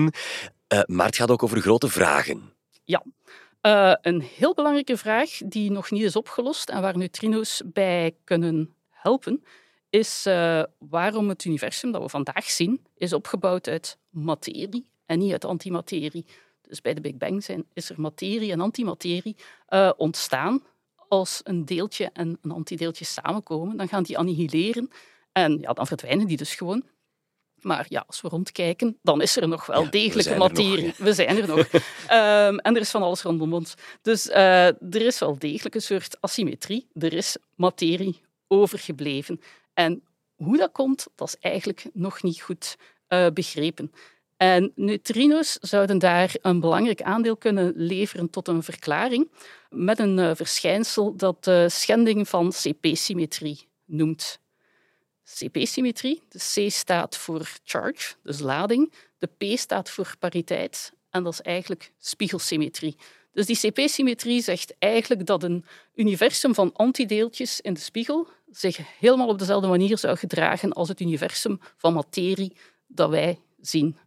uh, 0.73 0.81
maar 0.85 1.05
het 1.05 1.15
gaat 1.15 1.31
ook 1.31 1.43
over 1.43 1.61
grote 1.61 1.87
vragen. 1.87 2.53
Ja, 2.83 3.03
uh, 3.61 3.93
een 4.01 4.21
heel 4.21 4.53
belangrijke 4.53 4.97
vraag 4.97 5.29
die 5.45 5.71
nog 5.71 5.91
niet 5.91 6.03
is 6.03 6.15
opgelost 6.15 6.69
en 6.69 6.81
waar 6.81 6.97
neutrino's 6.97 7.61
bij 7.65 8.15
kunnen 8.23 8.75
helpen, 8.89 9.43
is 9.95 10.25
uh, 10.27 10.63
waarom 10.79 11.29
het 11.29 11.45
universum 11.45 11.91
dat 11.91 12.01
we 12.01 12.09
vandaag 12.09 12.49
zien, 12.49 12.85
is 12.97 13.13
opgebouwd 13.13 13.67
uit 13.67 13.97
materie 14.09 14.89
en 15.05 15.19
niet 15.19 15.31
uit 15.31 15.45
antimaterie. 15.45 16.25
Dus 16.61 16.81
bij 16.81 16.93
de 16.93 17.01
Big 17.01 17.17
Bang 17.17 17.43
zijn, 17.43 17.65
is 17.73 17.89
er 17.89 18.01
materie 18.01 18.51
en 18.51 18.61
antimaterie 18.61 19.35
uh, 19.69 19.91
ontstaan. 19.97 20.63
Als 21.07 21.41
een 21.43 21.65
deeltje 21.65 22.09
en 22.13 22.37
een 22.41 22.51
antideeltje 22.51 23.05
samenkomen, 23.05 23.77
dan 23.77 23.87
gaan 23.87 24.03
die 24.03 24.17
annihileren 24.17 24.89
en 25.31 25.59
ja, 25.59 25.73
dan 25.73 25.87
verdwijnen 25.87 26.27
die 26.27 26.37
dus 26.37 26.55
gewoon. 26.55 26.83
Maar 27.61 27.85
ja, 27.89 28.03
als 28.07 28.21
we 28.21 28.27
rondkijken, 28.27 28.97
dan 29.01 29.21
is 29.21 29.37
er 29.37 29.47
nog 29.47 29.65
wel 29.65 29.83
ja, 29.83 29.89
degelijke 29.89 30.35
materie. 30.35 30.93
we 30.97 31.13
zijn 31.13 31.37
er 31.37 31.47
nog. 31.47 31.73
um, 31.73 32.59
en 32.67 32.75
er 32.75 32.81
is 32.81 32.91
van 32.91 33.01
alles 33.01 33.21
rondom 33.21 33.53
ons. 33.53 33.73
Dus 34.01 34.27
uh, 34.27 34.67
er 34.67 35.01
is 35.01 35.19
wel 35.19 35.37
degelijk 35.37 35.75
een 35.75 35.81
soort 35.81 36.21
asymmetrie. 36.21 36.87
Er 36.93 37.13
is 37.13 37.37
materie 37.55 38.21
overgebleven. 38.47 39.39
En 39.75 40.03
hoe 40.35 40.57
dat 40.57 40.71
komt, 40.71 41.07
dat 41.15 41.27
is 41.27 41.37
eigenlijk 41.39 41.85
nog 41.93 42.23
niet 42.23 42.41
goed 42.41 42.75
uh, 43.09 43.27
begrepen. 43.33 43.91
En 44.37 44.71
neutrino's 44.75 45.57
zouden 45.61 45.99
daar 45.99 46.35
een 46.41 46.59
belangrijk 46.59 47.01
aandeel 47.01 47.37
kunnen 47.37 47.73
leveren 47.75 48.29
tot 48.29 48.47
een 48.47 48.63
verklaring 48.63 49.31
met 49.69 49.99
een 49.99 50.17
uh, 50.17 50.31
verschijnsel 50.33 51.15
dat 51.15 51.43
de 51.43 51.69
schending 51.69 52.29
van 52.29 52.49
CP-symmetrie 52.51 53.67
noemt. 53.85 54.39
CP-symmetrie, 55.23 56.21
de 56.29 56.39
C 56.39 56.71
staat 56.71 57.17
voor 57.17 57.51
charge, 57.63 58.15
dus 58.23 58.39
lading, 58.39 58.93
de 59.17 59.27
P 59.27 59.57
staat 59.57 59.89
voor 59.89 60.15
pariteit 60.19 60.93
en 61.09 61.23
dat 61.23 61.33
is 61.33 61.41
eigenlijk 61.41 61.91
spiegelsymmetrie. 61.97 62.95
Dus 63.31 63.45
die 63.45 63.71
CP-symmetrie 63.71 64.41
zegt 64.41 64.75
eigenlijk 64.79 65.25
dat 65.25 65.43
een 65.43 65.65
universum 65.95 66.53
van 66.53 66.73
antideeltjes 66.73 67.61
in 67.61 67.73
de 67.73 67.79
spiegel 67.79 68.27
zich 68.57 68.99
helemaal 68.99 69.27
op 69.27 69.39
dezelfde 69.39 69.67
manier 69.67 69.97
zou 69.97 70.17
gedragen 70.17 70.73
als 70.73 70.87
het 70.87 70.99
universum 70.99 71.59
van 71.77 71.93
materie 71.93 72.55
dat 72.87 73.09
wij 73.09 73.39
zien. 73.61 73.97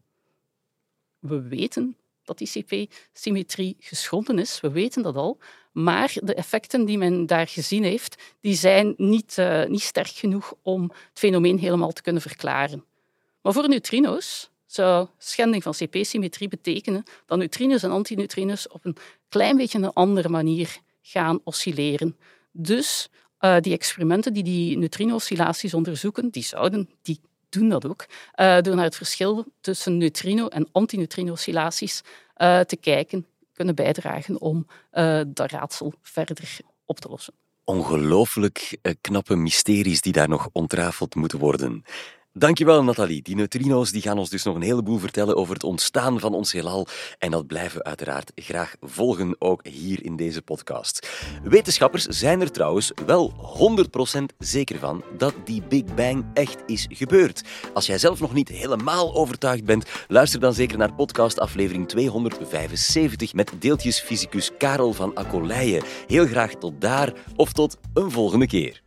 We 1.18 1.40
weten 1.40 1.96
dat 2.24 2.38
die 2.38 2.48
CP-symmetrie 2.48 3.76
geschonden 3.78 4.38
is, 4.38 4.60
we 4.60 4.70
weten 4.70 5.02
dat 5.02 5.16
al, 5.16 5.38
maar 5.72 6.12
de 6.22 6.34
effecten 6.34 6.84
die 6.84 6.98
men 6.98 7.26
daar 7.26 7.46
gezien 7.46 7.84
heeft, 7.84 8.22
die 8.40 8.54
zijn 8.54 8.94
niet, 8.96 9.36
uh, 9.38 9.64
niet 9.64 9.82
sterk 9.82 10.08
genoeg 10.08 10.54
om 10.62 10.82
het 10.82 11.18
fenomeen 11.18 11.58
helemaal 11.58 11.92
te 11.92 12.02
kunnen 12.02 12.22
verklaren. 12.22 12.84
Maar 13.42 13.52
voor 13.52 13.68
neutrino's 13.68 14.50
zou 14.66 15.08
schending 15.18 15.62
van 15.62 15.72
CP-symmetrie 15.72 16.48
betekenen 16.48 17.02
dat 17.26 17.38
neutrino's 17.38 17.82
en 17.82 17.90
antineutrino's 17.90 18.68
op 18.70 18.84
een 18.84 18.96
klein 19.28 19.56
beetje 19.56 19.78
een 19.78 19.92
andere 19.92 20.28
manier 20.28 20.78
gaan 21.02 21.40
oscilleren. 21.44 22.16
Dus 22.52 23.08
uh, 23.40 23.56
die 23.60 23.72
experimenten 23.72 24.32
die 24.32 24.42
die 24.42 24.78
neutrino-oscillaties 24.78 25.74
onderzoeken, 25.74 26.30
die 26.30 26.42
zouden, 26.42 26.88
die 27.02 27.20
doen 27.48 27.68
dat 27.68 27.86
ook, 27.86 28.06
uh, 28.36 28.60
door 28.60 28.74
naar 28.74 28.84
het 28.84 28.96
verschil 28.96 29.44
tussen 29.60 29.96
neutrino- 29.96 30.48
en 30.48 30.68
antineutrino-oscillaties 30.72 32.02
uh, 32.36 32.60
te 32.60 32.76
kijken, 32.76 33.26
kunnen 33.52 33.74
bijdragen 33.74 34.40
om 34.40 34.66
dat 35.26 35.50
raadsel 35.50 35.92
verder 36.02 36.58
op 36.84 37.00
te 37.00 37.08
lossen. 37.08 37.34
Ongelooflijk 37.64 38.78
knappe 39.00 39.36
mysteries 39.36 40.00
die 40.00 40.12
daar 40.12 40.28
nog 40.28 40.48
ontrafeld 40.52 41.14
moeten 41.14 41.38
worden. 41.38 41.84
Dankjewel 42.38 42.84
Nathalie. 42.84 43.22
Die 43.22 43.34
neutrino's 43.34 43.90
die 43.90 44.02
gaan 44.02 44.18
ons 44.18 44.30
dus 44.30 44.42
nog 44.42 44.54
een 44.54 44.62
heleboel 44.62 44.98
vertellen 44.98 45.36
over 45.36 45.54
het 45.54 45.64
ontstaan 45.64 46.20
van 46.20 46.34
ons 46.34 46.52
heelal. 46.52 46.86
En 47.18 47.30
dat 47.30 47.46
blijven 47.46 47.78
we 47.78 47.84
uiteraard 47.84 48.32
graag 48.34 48.74
volgen, 48.80 49.36
ook 49.38 49.66
hier 49.66 50.04
in 50.04 50.16
deze 50.16 50.42
podcast. 50.42 51.08
Wetenschappers 51.42 52.04
zijn 52.04 52.40
er 52.40 52.50
trouwens 52.50 52.92
wel 53.06 53.32
100% 54.20 54.20
zeker 54.38 54.78
van 54.78 55.04
dat 55.16 55.34
die 55.44 55.62
Big 55.68 55.84
Bang 55.94 56.24
echt 56.34 56.62
is 56.66 56.86
gebeurd. 56.88 57.42
Als 57.74 57.86
jij 57.86 57.98
zelf 57.98 58.20
nog 58.20 58.34
niet 58.34 58.48
helemaal 58.48 59.14
overtuigd 59.14 59.64
bent, 59.64 59.84
luister 60.08 60.40
dan 60.40 60.54
zeker 60.54 60.78
naar 60.78 60.94
podcast 60.94 61.40
aflevering 61.40 61.88
275 61.88 63.34
met 63.34 63.52
deeltjesfysicus 63.58 64.50
Karel 64.58 64.92
van 64.92 65.14
Akkoleijen. 65.14 65.82
Heel 66.06 66.26
graag 66.26 66.54
tot 66.54 66.80
daar 66.80 67.12
of 67.36 67.52
tot 67.52 67.76
een 67.94 68.10
volgende 68.10 68.46
keer. 68.46 68.82